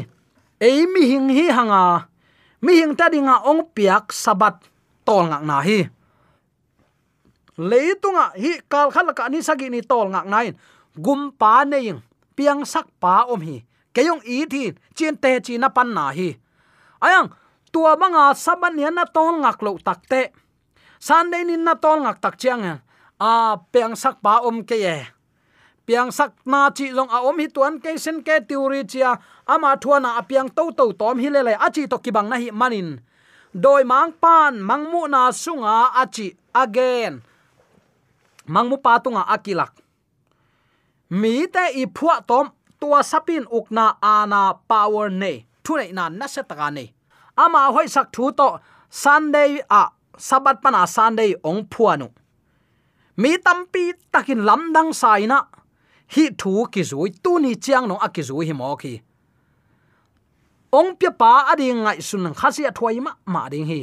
Ei 0.60 0.86
mi 0.86 1.02
hing 1.10 1.28
hi 1.28 1.50
hanga. 1.50 2.06
Mi 2.62 2.72
hing 2.80 2.94
ta 2.94 3.08
dinga 3.08 3.42
ong 3.50 3.62
piak 3.74 4.14
sabat, 4.14 4.54
tol 5.04 5.26
ngak 5.26 5.42
na 5.42 5.56
hi. 5.66 5.78
Leitunga 7.58 8.26
hi, 8.42 8.52
kal 8.70 8.88
khal 8.94 9.12
ka 9.18 9.28
ni 9.28 9.42
sagi 9.42 9.66
ni 9.70 9.80
tol 9.82 10.08
ngak 10.08 10.26
nain 10.26 10.54
gum 11.04 11.30
pa 11.40 11.64
neing 11.64 12.00
piang 12.36 12.62
sak 12.64 12.86
pa 13.02 13.26
om 13.26 13.40
hi. 13.40 13.62
Keyong 13.94 14.22
i 14.24 14.46
thi 14.52 14.72
chin 14.94 15.16
te 15.16 15.40
chi 15.44 15.58
na 15.58 15.68
pan 15.68 15.94
na 15.94 16.08
hi. 16.16 16.32
Ayang, 17.02 17.28
tua 17.72 17.96
manga 17.96 18.32
saban 18.34 18.78
ya 18.78 18.90
na 18.90 19.04
tol 19.04 19.42
ngak 19.42 19.58
lo 19.64 19.76
takte 19.84 20.32
sunday 21.02 21.42
nin 21.42 21.66
na 21.66 21.74
tol 21.74 21.98
ngak 22.06 22.22
tak 22.22 22.38
chiang 22.38 22.62
a 22.62 22.74
à, 23.18 23.58
piang 23.72 23.98
sak 23.98 24.22
pa 24.22 24.38
om 24.46 24.62
ke 24.62 24.76
ye 24.78 24.96
piang 25.86 26.10
sak 26.12 26.32
na 26.46 26.70
chi 26.70 26.90
long 26.90 27.10
a 27.10 27.18
om 27.28 27.38
hi 27.38 27.46
tuan 27.48 27.80
ke 27.82 27.98
sen 27.98 28.22
ke 28.26 28.40
tiuri 28.48 28.82
chia, 28.86 29.18
ama 29.46 29.76
thuana 29.76 30.16
apiang 30.20 30.48
to 30.56 30.70
to 30.78 30.92
tom 30.92 31.18
hi 31.18 31.28
le 31.28 31.42
le 31.42 31.54
achi 31.66 31.86
to 31.90 31.98
kibang 31.98 32.28
na 32.28 32.36
hi 32.36 32.50
manin. 32.50 33.00
Doi 33.54 33.84
mang 33.84 34.12
pan 34.22 34.62
mangmu 34.68 35.08
na 35.10 35.30
sunga 35.30 35.92
achi 36.02 36.36
again. 36.54 37.22
Mangmu 38.48 38.76
patunga 38.84 39.22
akilak 39.28 39.72
mi 41.10 41.46
te 41.46 41.64
i 41.82 41.84
phua 41.86 42.24
tom, 42.26 42.48
tua 42.80 43.02
sapin 43.04 43.44
ukna 43.52 43.96
ana 44.02 44.54
power 44.68 45.10
ne. 45.10 45.44
Thunai 45.64 45.92
na 45.92 46.08
na 46.08 46.26
se 46.26 46.42
taka 46.42 46.70
ne. 46.70 46.94
Ama 47.36 47.70
hoi 47.74 47.86
sak 47.86 48.08
thu 48.12 48.32
to, 48.32 48.58
sunday 48.88 49.60
a 49.70 49.88
sabat 50.18 50.60
pana 50.62 50.86
sunday 50.86 51.34
ong 51.44 51.64
phuanu 51.72 52.08
mi 53.16 53.36
tampi 53.38 53.92
takin 54.12 54.44
lamdang 54.44 54.92
saina 54.92 55.48
hi 56.14 56.24
thu 56.38 56.66
ki 56.72 56.82
zui, 56.90 57.08
tu 57.22 57.38
ni 57.38 57.54
chiang 57.54 57.88
no 57.88 57.96
aki 57.96 58.22
zui 58.28 58.46
hi 58.46 58.52
mo 58.52 58.76
ki. 58.76 59.00
Ong 60.72 60.96
pya 60.96 61.10
pa 61.20 61.30
ading 61.52 61.80
ngai 61.84 62.00
sun 62.08 62.34
khasia 62.34 62.70
thoi 62.78 63.00
ma 63.00 63.12
ma 63.26 63.48
ding 63.48 63.66
hi. 63.66 63.80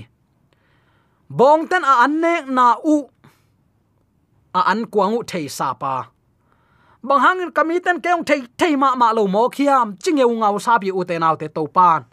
Bong 1.29 1.67
tan 1.67 1.83
a 1.83 1.93
an 2.05 2.21
nek 2.21 2.47
na 2.47 2.67
u, 2.93 2.95
a 4.59 4.61
an 4.71 4.85
kuang 4.93 5.13
u 5.17 5.23
thei 5.31 5.47
sa 5.47 5.73
pa. 5.73 5.95
Bang 7.03 7.19
hang 7.19 7.39
hangin 7.39 7.51
kamiten 7.51 8.01
keong 8.03 8.23
thei 8.29 8.41
thei 8.57 8.75
ma 8.75 8.95
ma 8.95 9.11
lo 9.11 9.27
mo 9.27 9.49
khiam, 9.49 9.97
chinge 10.03 10.25
u 10.31 10.33
ngau 10.41 10.59
sa 10.65 10.77
bi 10.81 10.89
u 10.91 11.03
te 11.09 11.19
nau 11.19 11.35
te 11.35 11.47
to 11.47 11.67
pan. 11.67 12.05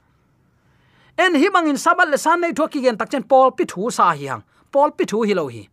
En 1.18 1.34
hi 1.34 1.48
bangin 1.54 1.78
sabal 1.84 2.10
le 2.10 2.18
san 2.18 2.40
nei 2.40 2.52
thoki 2.52 2.82
gen 2.82 2.96
takchen 2.96 3.24
pol 3.30 3.50
pi 3.56 3.64
thu 3.72 3.90
sa 3.90 4.12
hi 4.12 4.26
hang. 4.30 4.42
Pol 4.72 4.90
pi 4.96 5.04
thu 5.04 5.22
hi 5.22 5.34
lo 5.34 5.46
hi 5.48 5.68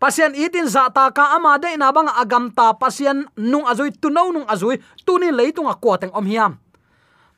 pasian 0.00 0.32
itin 0.32 0.64
za 0.64 0.88
ta 0.88 1.12
ka 1.12 1.36
ama 1.36 1.60
de 1.60 1.76
na 1.76 1.92
bang 1.92 2.08
agam 2.08 2.48
ta 2.48 2.72
pasian 2.72 3.28
nung 3.36 3.68
azui 3.68 3.92
tu 3.92 4.08
no 4.08 4.32
nung 4.32 4.48
azui, 4.48 4.80
tu 5.04 5.20
ni 5.20 5.28
leitung 5.28 5.68
a 5.68 5.76
ko 5.76 6.00
teng 6.00 6.10
om 6.16 6.24
hiam. 6.24 6.56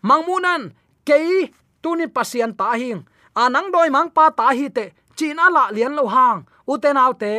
Mangmunan 0.01 0.71
ke 1.03 1.51
tu 1.83 1.99
ni 1.99 2.07
pasian 2.07 2.55
ta 2.55 2.73
hing. 2.79 3.03
Anang 3.35 3.75
doi 3.75 3.91
mang 3.91 4.09
pa 4.15 4.31
ta 4.31 4.55
hi 4.55 4.71
te 4.71 4.95
china 5.19 5.51
la 5.51 5.75
lian 5.75 5.99
lo 5.99 6.07
hang. 6.07 6.47
Uten 6.63 6.95
te 6.95 7.03
pasien 7.03 7.19
te 7.19 7.35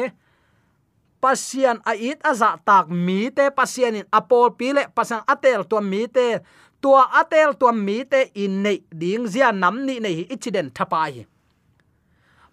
pasian 1.23 1.77
a 1.87 1.93
it 1.95 2.19
aza 2.27 2.59
tak 2.67 2.91
mi 2.91 3.31
te 3.31 3.47
pasian 3.47 3.95
in 3.95 4.07
apol 4.11 4.51
pile 4.59 4.91
pasang 4.91 5.23
atel 5.23 5.63
to 5.63 5.79
mi 5.79 6.07
te. 6.07 6.43
Tua 6.83 7.07
atel 7.15 7.55
tua 7.55 7.71
mi 7.71 8.03
te, 8.03 8.27
in 8.35 8.59
nei 8.59 8.83
ding 8.91 9.23
zia 9.23 9.55
nam 9.55 9.85
ni 9.87 10.03
nei 10.03 10.27
incident 10.27 10.75
thapa 10.75 11.07
hi 11.07 11.23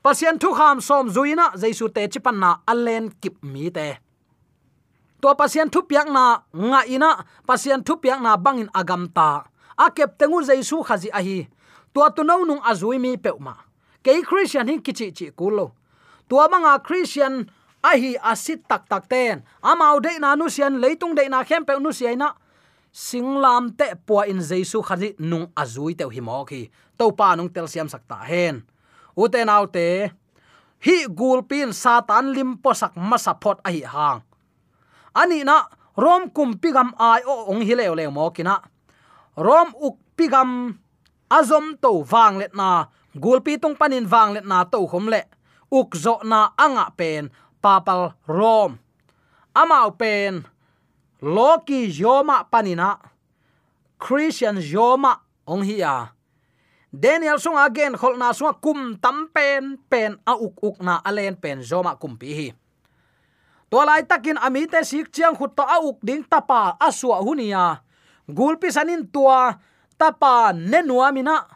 pasien 0.03 0.39
thu 0.39 0.53
kham 0.55 0.81
som 0.81 1.09
zuina 1.11 1.53
jaisu 1.61 1.89
te 1.95 2.09
chipan 2.13 2.37
na 2.41 2.51
alen 2.67 3.11
kip 3.21 3.37
mi 3.43 3.71
te. 3.71 3.99
To 5.21 5.35
pasien 5.37 5.69
thu 5.69 5.83
piak 5.85 6.09
na 6.09 6.43
nga 6.53 6.81
ina, 6.89 7.11
pasien 7.47 7.85
thu 7.85 7.97
piak 8.03 8.21
na 8.25 8.37
bangin 8.37 8.71
agam 8.73 9.09
ta. 9.13 9.45
Akep 9.77 10.17
tengu 10.19 10.41
jaisu 10.43 10.83
khazi 10.85 11.09
a 11.13 11.21
hi 11.21 11.49
tua 11.93 12.11
tu 12.11 12.25
no 12.25 12.45
nung 12.45 12.63
azui 12.65 12.99
mi 12.99 13.17
peuma. 13.17 13.55
Ke 14.03 14.23
christian 14.25 14.69
hin 14.69 14.81
kichi 14.81 15.13
chi 15.13 15.27
kulo. 15.39 15.73
To 16.29 16.37
manga 16.49 16.79
christian 16.81 17.51
a 17.85 17.93
hi 18.01 18.17
asit 18.17 18.65
tak 18.69 18.89
tak 18.89 19.09
ten. 19.09 19.43
Amau 19.63 20.01
de 20.01 20.19
na 20.19 20.35
nu 20.35 20.49
sian 20.49 20.81
leitung 20.81 21.15
de 21.15 21.29
na 21.29 21.45
khem 21.45 21.65
pe 21.65 21.77
nu 21.79 21.93
siai 21.93 22.17
na. 22.17 22.33
Singlam 22.93 23.77
te 23.77 23.93
po 24.07 24.23
in 24.23 24.41
jaisu 24.41 24.83
khazi 24.83 25.15
nung 25.19 25.47
azui 25.57 25.95
te 25.95 26.05
hi 26.09 26.21
mo 26.21 26.45
khi 26.45 26.71
to 26.99 27.13
pa 27.13 27.35
nung 27.37 27.53
tel 27.53 27.69
siam 27.69 27.89
sakta 27.89 28.17
hen 28.25 28.65
uten 29.17 29.49
autte, 29.49 30.11
hi 30.85 30.97
gulpin 31.09 31.73
satan 31.73 32.33
limpo 32.35 32.75
sak 32.75 32.97
masapot 32.97 33.59
ahi 33.65 33.83
hang. 33.83 34.23
Ani 35.15 35.45
na, 35.45 35.67
rom 35.97 36.31
kum 36.31 36.55
pigam 36.59 36.95
ai 36.99 37.23
o 37.27 37.51
ong 37.51 37.63
hi 37.67 37.75
leo 37.75 37.95
le 37.95 38.07
mo 38.11 38.31
kina 38.31 38.61
rom 39.37 39.73
uk 39.81 39.97
pigam 40.17 40.79
azom 41.31 41.77
to 41.83 42.05
wang 42.11 42.39
let 42.39 42.55
na 42.55 42.87
gulpi 43.15 43.59
tung 43.61 43.77
panin 43.77 44.07
wang 44.11 44.35
let 44.35 44.47
na 44.47 44.65
to 44.65 44.87
khom 44.87 45.09
le. 45.09 45.23
Uk 45.71 45.95
zo 45.95 46.19
na 46.27 46.51
anga 46.59 46.91
pen, 46.99 47.31
papal 47.63 48.15
rom. 48.27 48.79
Amao 49.55 49.95
pen, 49.95 50.43
loki 51.23 51.87
yoma 51.87 52.43
panina. 52.51 52.99
Christian 53.99 54.57
yoma 54.59 55.21
ong 55.47 55.63
hiya 55.63 56.11
daniel 56.91 57.39
sung 57.39 57.59
again, 57.59 57.95
khol 57.95 58.19
na 58.19 58.35
sung 58.35 58.51
kum 58.59 58.99
tam 58.99 59.31
pen 59.31 59.79
pen 59.91 60.19
a 60.27 60.35
uk 60.35 60.59
uk 60.63 60.77
na 60.83 60.99
alen 61.07 61.39
pen 61.39 61.63
zoma 61.63 61.95
kum 61.95 62.19
pi 62.19 62.35
hi. 62.35 62.49
To 63.71 63.79
lai 63.87 64.03
takin 64.03 64.39
amite 64.43 64.83
sik 64.83 65.15
chiang 65.15 65.39
khut 65.39 65.55
to 65.55 65.63
a 65.63 65.79
uk 65.79 66.03
ding 66.03 66.27
tapa 66.27 66.75
aswa 66.83 67.23
hunia 67.23 67.83
gulpi 68.27 68.71
sanin 68.71 69.07
tua, 69.11 69.55
tapa 69.99 70.51
nenua 70.55 71.15
mina 71.15 71.47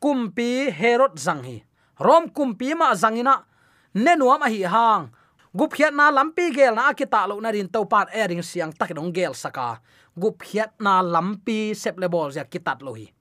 kumpi 0.00 0.72
herod 0.72 1.16
zanghi 1.16 1.64
rom 2.00 2.28
kumpi 2.30 2.72
ma 2.72 2.94
zangina 2.94 3.44
nenua 3.94 4.38
ma 4.40 4.48
hi 4.48 4.64
hang. 4.64 5.12
Gup 5.48 5.72
khiat 5.72 5.96
na 5.96 6.12
lampi 6.12 6.52
gel 6.52 6.76
na 6.76 6.92
akita 6.92 7.24
lo 7.24 7.40
na 7.40 7.48
rin 7.50 7.66
to 7.66 7.82
pan 7.88 8.06
airing 8.12 8.44
e 8.44 8.46
siang 8.46 8.70
tak 8.70 8.92
dong 8.92 9.10
gel 9.10 9.32
saka. 9.32 9.80
Gup 10.12 10.44
khiat 10.44 10.76
na 10.78 11.00
lampi 11.00 11.72
sep 11.74 11.96
le 11.98 12.06
ya 12.36 12.44
kitat 12.44 12.84
lo 12.84 12.92
hi 12.92 13.17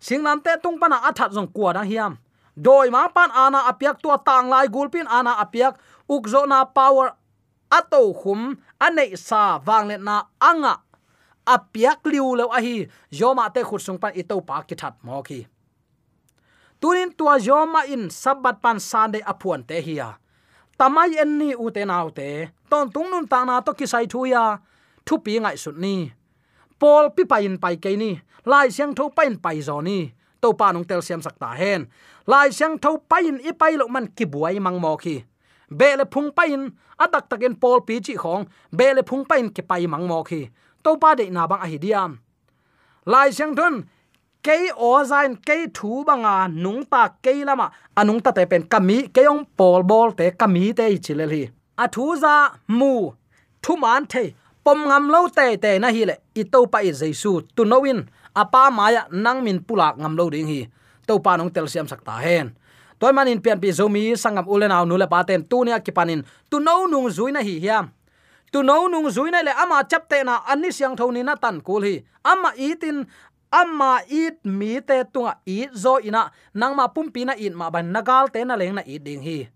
sing 0.00 0.22
nam 0.22 0.40
te 0.44 0.52
tung 0.62 0.78
pana 0.80 0.96
athat 1.08 1.30
jong 1.36 1.50
kwa 1.54 1.72
da 1.76 1.82
hiam. 1.90 2.18
Doi 2.56 2.90
ma 2.90 3.08
pan 3.08 3.30
ana 3.30 3.60
apiak 3.70 4.02
tua 4.02 4.16
tang 4.18 4.48
lai 4.52 4.66
gulpin 4.66 5.06
ana 5.06 5.32
apiak 5.44 5.78
ukzo 6.08 6.46
na 6.48 6.64
power 6.64 7.14
ato 7.70 8.12
khum 8.20 8.58
anei 8.80 9.16
sa 9.16 9.60
wang 9.66 9.86
le 9.88 9.96
na 9.98 10.16
anga. 10.40 10.74
Apiak 11.46 12.00
liu 12.04 12.36
lo 12.36 12.46
a 12.48 12.60
hi. 12.60 12.88
Yoma 13.12 13.52
te 13.54 13.60
khut 13.62 13.80
sung 13.80 13.98
pan 14.02 14.12
ito 14.20 14.40
pa 14.40 14.62
ki 14.62 14.74
that 14.74 14.96
mo 15.04 15.22
ki 15.22 15.46
tunin 16.80 17.12
tua 17.12 17.36
yoma 17.36 17.84
in 17.86 18.08
sabat 18.08 18.56
pan 18.64 18.80
sunday 18.80 19.20
apuan 19.20 19.62
te 19.68 19.76
hiya 19.84 20.16
tamai 20.80 21.12
en 21.20 21.38
ni 21.38 21.52
u 21.54 21.70
te 21.70 21.84
nau 21.84 22.08
te. 22.08 22.48
Ton 22.70 22.88
tung 22.94 23.10
nun 23.12 23.28
ta 23.28 23.44
na 23.44 23.60
to 23.60 23.72
ki 23.76 23.86
sai 23.86 24.06
thu 24.12 24.24
ya. 24.24 24.44
Thu 25.04 25.14
pi 25.24 25.36
ngai 25.38 25.56
sut 25.62 25.76
ni 25.76 26.12
pol 26.80 27.04
pi 27.16 27.22
pa 27.30 27.36
in 27.46 27.56
pai 27.62 27.76
ke 27.76 27.92
ni. 28.02 28.10
Lai 28.50 28.68
siang 28.76 28.92
tho 28.98 29.04
pa 29.16 29.22
in 29.28 29.36
pai 29.44 29.60
zo 29.68 29.80
ni. 29.80 29.98
To 30.42 30.48
pa 30.60 30.72
nong 30.72 30.86
tel 30.88 31.02
siam 31.06 31.20
sakta 31.22 31.50
hen. 31.60 31.80
Lai 32.26 32.48
siang 32.58 32.78
tho 32.82 32.90
pa 33.10 33.16
in 33.28 33.38
i 33.48 33.52
pai 33.60 33.72
lo 33.80 33.86
man 33.94 34.06
ki 34.16 34.24
buai 34.32 34.56
mang 34.64 34.80
mo 34.80 34.96
khi 35.02 35.16
be 35.70 35.96
le 35.96 36.04
phung 36.04 36.30
pa 36.36 36.44
in 36.44 36.70
atak 36.98 37.28
taken 37.30 37.54
pol 37.54 37.80
pi 37.86 38.00
chi 38.00 38.14
khong, 38.14 38.44
be 38.78 38.94
le 38.94 39.02
phung 39.02 39.24
pa 39.28 39.34
in 39.36 39.48
ki 39.54 39.62
pai 39.62 39.86
mang 39.86 40.06
mo 40.08 40.22
khi 40.22 40.48
to 40.82 40.96
pa 41.02 41.14
de 41.14 41.30
na 41.30 41.46
bang 41.46 41.62
a 41.64 41.66
hi 41.66 41.78
diam. 41.78 42.18
Lai 43.06 43.30
siang 43.30 43.54
thon 43.56 43.74
ke 44.42 44.58
o 44.76 45.04
zain 45.04 45.36
ke 45.46 45.56
thu 45.74 46.04
banga 46.04 46.48
nung 46.48 46.82
ta 46.92 47.02
ke 47.24 47.32
lama 47.48 47.70
anung 47.96 48.20
ta 48.20 48.30
te 48.30 48.44
pen 48.50 48.62
kami 48.72 48.98
ke 49.14 49.22
ong 49.32 49.44
pol 49.58 49.82
bol 49.82 50.10
te 50.18 50.30
kami 50.40 50.72
te 50.72 50.86
chileli 51.04 51.42
a 51.82 51.86
thu 51.94 52.16
za 52.22 52.34
mu, 52.68 52.94
thu 53.62 53.76
man 53.76 54.04
the 54.12 54.24
pom 54.64 54.86
ngam 54.88 55.08
lo 55.08 55.28
te 55.28 55.56
te 55.56 55.78
na 55.78 55.88
hi 55.88 56.04
le. 56.04 56.16
I 56.34 56.44
to 56.44 56.66
pa 56.66 56.84
i 56.84 56.92
jesu 56.92 57.42
tu 57.54 57.64
knowin 57.64 58.04
apa 58.34 58.70
maya 58.70 59.06
nang 59.10 59.42
min 59.44 59.60
pulak 59.64 59.96
ngam 59.98 60.16
lo 60.16 60.30
ding 60.30 60.48
hi. 60.48 60.68
To 61.06 61.18
pa 61.18 61.36
nong 61.36 61.50
tel 61.50 61.68
siam 61.68 61.88
sakta 61.88 62.20
hen. 62.20 62.54
Toy 63.00 63.12
manin 63.16 63.40
pian 63.40 63.56
pi 63.56 63.72
zomi 63.72 64.12
sangam 64.12 64.44
ulenaw 64.44 64.84
nule 64.84 65.08
paten 65.08 65.40
tu 65.48 65.64
nia 65.64 65.80
kipanin 65.80 66.20
tu 66.52 66.60
no 66.60 66.84
nung 66.84 67.08
zuina 67.08 67.40
hi 67.40 67.56
hiam. 67.56 67.88
Tu 68.52 68.60
no 68.62 68.88
nung 68.92 69.08
zuina 69.08 69.40
le 69.40 69.52
ama 69.56 69.80
chapte 69.88 70.20
na 70.20 70.44
anni 70.44 70.68
siang 70.68 70.96
thoni 70.96 71.24
na 71.24 71.34
tan 71.40 71.64
kul 71.64 71.82
hi. 71.82 72.04
Ama 72.20 72.52
itin 72.60 73.08
amma 73.48 74.04
it 74.06 74.44
mi 74.44 74.80
te 74.84 75.00
tunga 75.08 75.40
i 75.46 75.66
zo 75.72 75.96
ina 75.98 76.28
nangma 76.54 76.92
pumpi 76.92 77.24
na 77.24 77.32
in 77.34 77.56
ma 77.56 77.70
ban 77.70 77.88
nagal 77.88 78.28
te 78.28 78.44
na 78.44 78.54
leng 78.54 78.76
na 78.76 78.82
i 78.84 79.00
ding 79.00 79.24
hi. 79.24 79.48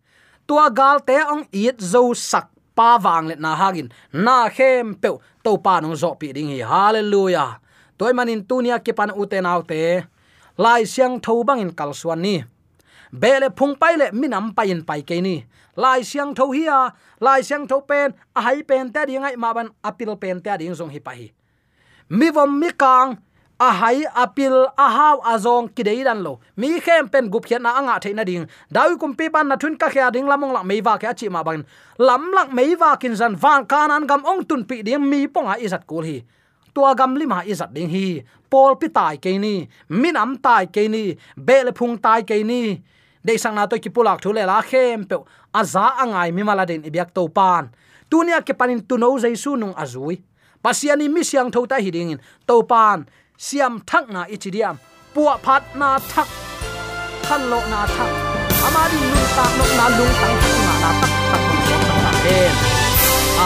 Tua 0.49 0.73
gal 0.73 1.05
te 1.05 1.21
ong 1.29 1.45
it 1.53 1.81
zo 1.81 2.17
sak 2.17 2.54
pa 2.77 2.99
wang 3.05 3.25
le 3.31 3.35
na 3.45 3.51
hagin 3.61 3.89
na 4.13 4.49
khem 4.57 4.95
pe 5.03 5.09
to 5.45 5.53
pa 5.65 5.81
nong 5.81 5.97
zo 6.03 6.11
pi 6.21 6.33
ding 6.37 6.51
hi 6.53 6.61
hallelujah 6.73 7.51
toy 7.99 8.13
manin 8.13 8.43
tunia 8.49 8.77
ke 8.85 8.93
pan 8.99 9.11
ute 9.23 9.39
nau 9.47 9.63
te 9.71 9.81
lai 10.59 10.83
siang 10.93 11.15
tho 11.25 11.35
bangin 11.49 11.71
kal 11.79 11.95
suan 12.01 12.21
ni 12.27 12.37
bele 13.23 13.49
phung 13.59 13.75
pai 13.81 13.95
le 14.01 14.07
minam 14.21 14.55
pain 14.57 14.81
pai 14.89 15.01
ke 15.09 15.17
ni 15.27 15.37
lai 15.77 16.01
siang 16.11 16.35
tho 16.35 16.51
hi 16.57 16.65
a 16.79 16.81
lai 17.21 17.41
siang 17.43 17.65
tho 17.71 17.81
pen 17.89 18.15
a 18.35 18.41
hai 18.47 18.63
pen 18.69 18.91
te 18.95 19.01
ding 19.09 19.25
ai 19.29 19.37
ma 19.37 19.51
ban 19.57 19.69
apil 19.89 20.17
pen 20.23 20.41
te 20.45 20.53
ding 20.61 20.75
zong 20.79 20.91
hi 20.95 21.01
pa 21.07 21.13
hi 21.19 21.27
mi 22.19 22.29
vom 22.31 22.51
mi 22.61 22.71
kang 22.83 23.17
a 23.61 23.71
hai 23.71 24.03
apil 24.15 24.67
a 24.77 24.87
haw 24.91 25.21
azong 25.23 25.69
kidei 25.75 26.03
dan 26.05 26.23
lo. 26.23 26.41
Mi 26.57 26.81
khem 26.81 27.09
pen 27.09 27.31
gup 27.31 27.47
khian 27.47 27.63
na 27.63 27.79
anga 27.79 28.01
theina 28.01 28.25
ding. 28.25 28.47
Dawi 28.73 28.99
kum 28.99 29.15
pi 29.15 29.29
ban 29.29 29.49
na 29.49 29.57
thun 29.57 29.77
ka 29.77 29.89
khia 29.89 30.11
ding 30.13 30.27
lamong 30.27 30.53
lak 30.53 30.65
meiwa 30.65 30.99
ke 30.99 31.07
achi 31.07 31.29
ma 31.29 31.43
ban. 31.43 31.65
Lam 31.99 32.33
lak 32.35 32.51
meiwa 32.51 32.99
kin 33.01 33.15
zan 33.15 33.37
van 33.37 33.67
kanan 33.67 34.07
gam 34.07 34.25
ong 34.25 34.45
tun 34.45 34.65
pi 34.65 34.83
ding 34.83 35.09
mi 35.11 35.27
ponga 35.27 35.55
izat 35.59 35.87
kul 35.87 36.05
hi. 36.05 36.25
Tua 36.75 36.95
gam 36.95 37.15
lima 37.15 37.45
izat 37.47 37.71
ding 37.73 37.89
hi. 37.89 38.23
Pol 38.51 38.75
pi 38.77 38.89
tai 38.89 39.17
ke 39.17 39.39
ni. 39.39 39.69
Min 39.89 40.17
am 40.17 40.37
tai 40.37 40.67
ke 40.67 40.89
ni. 40.89 41.15
Bel 41.37 41.71
phung 41.73 41.99
tai 41.99 42.23
ke 42.23 42.43
ni. 42.43 42.83
De 43.25 43.39
sang 43.39 43.55
na 43.55 43.67
to 43.67 43.79
ki 43.79 43.91
pulak 43.91 44.21
thule 44.21 44.43
la 44.45 44.61
khem 44.63 45.05
pe. 45.07 45.17
Aza 45.55 45.95
angai 46.03 46.35
mi 46.35 46.43
maladin 46.43 46.83
ibyak 46.83 47.15
to 47.15 47.29
pan. 47.29 47.71
Tunia 48.11 48.43
ke 48.43 48.53
panin 48.59 48.83
tu 48.83 48.99
no 48.99 49.15
jaisu 49.19 49.57
nung 49.57 49.75
azui 49.75 50.19
pasiani 50.65 51.13
mi 51.13 51.21
siang 51.21 51.53
thota 51.53 51.77
hidingin 51.77 52.19
to 52.49 52.63
pan. 52.65 53.07
Siam 53.39 53.81
thak 53.87 54.05
na 54.15 54.23
ichidiam 54.35 54.77
puwa 55.15 55.35
phat 55.45 55.63
na 55.81 55.99
thak 55.99 56.29
khan 57.27 57.43
lo 57.51 57.61
na 57.73 57.81
thak 57.97 58.11
amari 58.67 58.99
lung 59.13 59.29
ta 59.37 59.45
nok 59.59 59.71
na 59.79 59.87
lung 59.99 60.15
tang 60.21 60.37
thak 60.43 60.57
na 60.65 60.73
na 60.83 60.91
tak 61.01 61.13
tak 61.31 61.43
tak 61.51 62.17
tak 62.25 62.53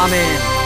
amen 0.03 0.58